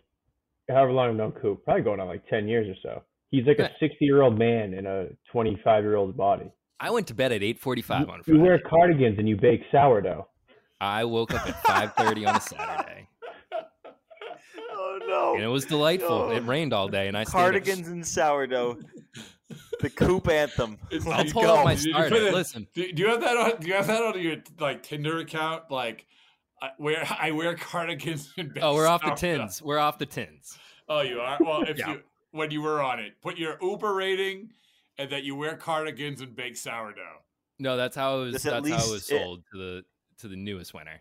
however 0.68 0.92
long 0.92 1.10
I've 1.10 1.14
known 1.16 1.32
Coop, 1.32 1.64
probably 1.64 1.82
going 1.82 2.00
on 2.00 2.08
like 2.08 2.26
ten 2.28 2.48
years 2.48 2.66
or 2.68 2.74
so. 2.82 3.04
He's 3.30 3.46
like 3.46 3.60
a 3.60 3.70
60 3.78 4.04
year 4.04 4.22
old 4.22 4.36
man 4.38 4.74
in 4.74 4.86
a 4.86 5.06
25 5.30 5.84
year 5.84 5.94
old's 5.96 6.16
body. 6.16 6.50
I 6.80 6.90
went 6.90 7.06
to 7.08 7.14
bed 7.14 7.30
at 7.30 7.42
8:45 7.42 8.08
on 8.08 8.22
You 8.26 8.40
wear 8.40 8.58
cardigans 8.58 9.18
and 9.18 9.28
you 9.28 9.36
bake 9.36 9.60
sourdough. 9.70 10.26
I 10.80 11.04
woke 11.04 11.32
up 11.34 11.46
at 11.46 11.54
5:30 11.62 12.26
on 12.26 12.36
a 12.36 12.40
Saturday, 12.40 13.06
no! 15.10 15.34
and 15.34 15.42
it 15.42 15.48
was 15.48 15.64
delightful. 15.64 16.28
No. 16.28 16.30
It 16.30 16.40
oh. 16.40 16.46
rained 16.46 16.72
all 16.72 16.88
day, 16.88 17.08
and 17.08 17.16
I 17.18 17.24
stayed 17.24 17.36
up- 17.38 17.42
Cardigans 17.42 17.88
and 17.88 18.06
sourdough. 18.06 18.78
the 19.80 19.90
coop 19.90 20.28
anthem. 20.28 20.78
It's- 20.90 21.06
I'll 21.06 21.26
you 21.26 21.32
pull 21.32 21.42
go. 21.42 21.56
up 21.56 21.64
my 21.64 21.74
Did 21.74 21.84
you 21.84 21.92
start. 21.92 22.08
put 22.10 22.22
it- 22.22 22.32
Listen, 22.34 22.66
Do, 22.74 22.92
do 22.92 23.02
you 23.02 23.08
have 23.08 23.20
that 23.20 23.36
on? 23.36 23.60
Do 23.60 23.66
you 23.68 23.74
have 23.74 23.86
that 23.88 24.02
on 24.02 24.20
your 24.20 24.36
like 24.58 24.82
Tinder 24.82 25.18
account? 25.18 25.70
Like, 25.70 26.06
I 26.62 26.70
wear 26.78 27.04
I 27.20 27.30
wear 27.32 27.54
cardigans 27.56 28.32
and 28.38 28.54
bake 28.54 28.62
sources. 28.62 28.72
oh, 28.72 28.74
we're 28.74 28.86
off 28.86 29.00
the 29.02 29.16
sourdough. 29.16 29.38
tins. 29.44 29.62
We're 29.62 29.78
off 29.78 29.98
the 29.98 30.06
tins. 30.06 30.58
Oh, 30.88 31.00
you 31.02 31.20
are. 31.20 31.38
Well, 31.40 31.62
if 31.62 31.78
Yeah. 31.78 31.92
you 31.92 32.02
when 32.32 32.50
you 32.50 32.62
were 32.62 32.80
on 32.82 33.00
it, 33.00 33.14
put 33.22 33.36
your 33.38 33.56
Uber 33.60 33.92
rating 33.94 34.50
and 34.98 35.10
that 35.10 35.24
you 35.24 35.34
wear 35.34 35.56
cardigans 35.56 36.20
and 36.20 36.36
bake 36.36 36.56
sourdough. 36.56 37.22
No, 37.58 37.76
that's 37.76 37.96
how 37.96 38.18
it 38.18 38.24
was. 38.26 38.32
This 38.34 38.42
That's 38.44 38.52
how 38.54 38.58
it 38.58 38.64
least- 38.64 38.90
was 38.92 39.10
it- 39.10 39.20
sold 39.22 39.42
to 39.52 39.58
the 39.58 39.84
to 40.18 40.28
the 40.28 40.36
newest 40.36 40.74
winner. 40.74 41.00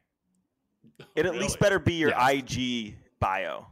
It 1.15 1.25
at 1.25 1.31
Really? 1.33 1.39
least 1.39 1.59
better 1.59 1.77
be 1.77 1.93
your 1.95 2.11
Yeah. 2.11 2.29
IG 2.29 2.95
bio. 3.19 3.67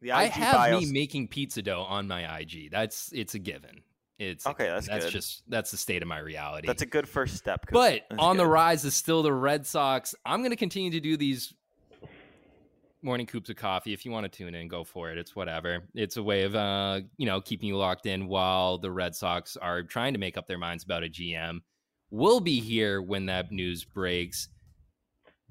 The 0.00 0.08
IG 0.08 0.14
I 0.14 0.24
have 0.26 0.54
bios- 0.56 0.86
me 0.86 0.92
making 0.92 1.28
pizza 1.28 1.62
dough 1.62 1.82
on 1.82 2.08
my 2.08 2.38
IG. 2.40 2.70
That's 2.70 3.10
it's 3.12 3.34
a 3.34 3.38
given. 3.38 3.82
It's 4.18 4.46
Okay, 4.46 4.66
that's 4.66 4.86
that's 4.86 5.06
good. 5.06 5.12
just 5.12 5.42
that's 5.48 5.70
the 5.70 5.76
state 5.76 6.02
of 6.02 6.08
my 6.08 6.18
reality. 6.18 6.66
That's 6.66 6.82
a 6.82 6.86
good 6.86 7.08
first 7.08 7.36
step. 7.36 7.66
But 7.70 8.02
on 8.18 8.36
the 8.36 8.46
rise 8.46 8.84
is 8.84 8.94
still 8.94 9.22
the 9.22 9.32
Red 9.32 9.66
Sox. 9.66 10.14
I'm 10.26 10.40
going 10.40 10.50
to 10.50 10.56
continue 10.56 10.90
to 10.90 11.00
do 11.00 11.16
these 11.16 11.54
morning 13.02 13.26
coops 13.26 13.48
of 13.48 13.56
coffee. 13.56 13.94
If 13.94 14.04
you 14.04 14.10
want 14.12 14.30
to 14.30 14.36
tune 14.36 14.54
in, 14.54 14.68
go 14.68 14.84
for 14.84 15.10
it. 15.10 15.16
It's 15.16 15.34
whatever. 15.34 15.84
It's 15.94 16.18
a 16.18 16.22
way 16.22 16.42
of 16.42 16.54
uh, 16.54 17.00
you 17.16 17.26
know, 17.26 17.40
keeping 17.40 17.68
you 17.68 17.78
locked 17.78 18.04
in 18.06 18.26
while 18.26 18.76
the 18.78 18.90
Red 18.90 19.14
Sox 19.14 19.56
are 19.56 19.82
trying 19.82 20.12
to 20.12 20.18
make 20.18 20.36
up 20.36 20.46
their 20.46 20.58
minds 20.58 20.84
about 20.84 21.02
a 21.02 21.08
GM. 21.08 21.60
We'll 22.10 22.40
be 22.40 22.60
here 22.60 23.00
when 23.00 23.26
that 23.26 23.52
news 23.52 23.84
breaks. 23.84 24.48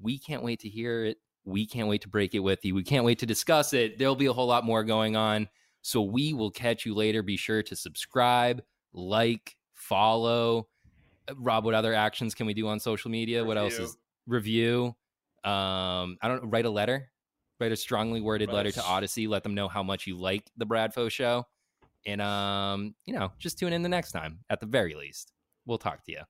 We 0.00 0.18
can't 0.18 0.42
wait 0.44 0.60
to 0.60 0.68
hear 0.68 1.04
it. 1.04 1.18
We 1.50 1.66
can't 1.66 1.88
wait 1.88 2.02
to 2.02 2.08
break 2.08 2.34
it 2.34 2.38
with 2.40 2.64
you. 2.64 2.74
We 2.74 2.82
can't 2.82 3.04
wait 3.04 3.18
to 3.20 3.26
discuss 3.26 3.72
it. 3.72 3.98
There'll 3.98 4.16
be 4.16 4.26
a 4.26 4.32
whole 4.32 4.46
lot 4.46 4.64
more 4.64 4.84
going 4.84 5.16
on. 5.16 5.48
So 5.82 6.02
we 6.02 6.32
will 6.34 6.50
catch 6.50 6.84
you 6.86 6.94
later. 6.94 7.22
Be 7.22 7.36
sure 7.36 7.62
to 7.62 7.74
subscribe, 7.76 8.62
like, 8.92 9.56
follow. 9.74 10.68
Uh, 11.28 11.34
Rob, 11.38 11.64
what 11.64 11.74
other 11.74 11.94
actions 11.94 12.34
can 12.34 12.46
we 12.46 12.54
do 12.54 12.68
on 12.68 12.80
social 12.80 13.10
media? 13.10 13.44
What 13.44 13.56
else 13.58 13.78
is 13.78 13.96
review? 14.26 14.94
Um, 15.42 16.18
I 16.20 16.28
don't 16.28 16.42
know, 16.44 16.50
write 16.50 16.66
a 16.66 16.70
letter, 16.70 17.10
write 17.58 17.72
a 17.72 17.76
strongly 17.76 18.20
worded 18.20 18.48
Right. 18.48 18.56
letter 18.56 18.72
to 18.72 18.80
Audacy. 18.80 19.26
Let 19.26 19.42
them 19.42 19.54
know 19.54 19.68
how 19.68 19.82
much 19.82 20.06
you 20.06 20.18
like 20.18 20.44
the 20.58 20.66
Bradfo 20.66 21.10
Sho, 21.10 21.46
and 22.04 22.20
um, 22.20 22.94
you 23.06 23.14
know, 23.14 23.32
just 23.38 23.58
tune 23.58 23.72
in 23.72 23.82
the 23.82 23.88
next 23.88 24.12
time. 24.12 24.40
At 24.50 24.60
the 24.60 24.66
very 24.66 24.94
least, 24.94 25.32
we'll 25.64 25.78
talk 25.78 26.04
to 26.04 26.12
you. 26.12 26.20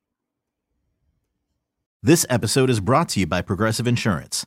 This 2.03 2.25
episode 2.31 2.71
is 2.71 2.79
brought 2.79 3.09
to 3.11 3.21
you 3.21 3.27
by 3.27 3.43
Progressive 3.43 3.89
Insurance. 3.89 4.47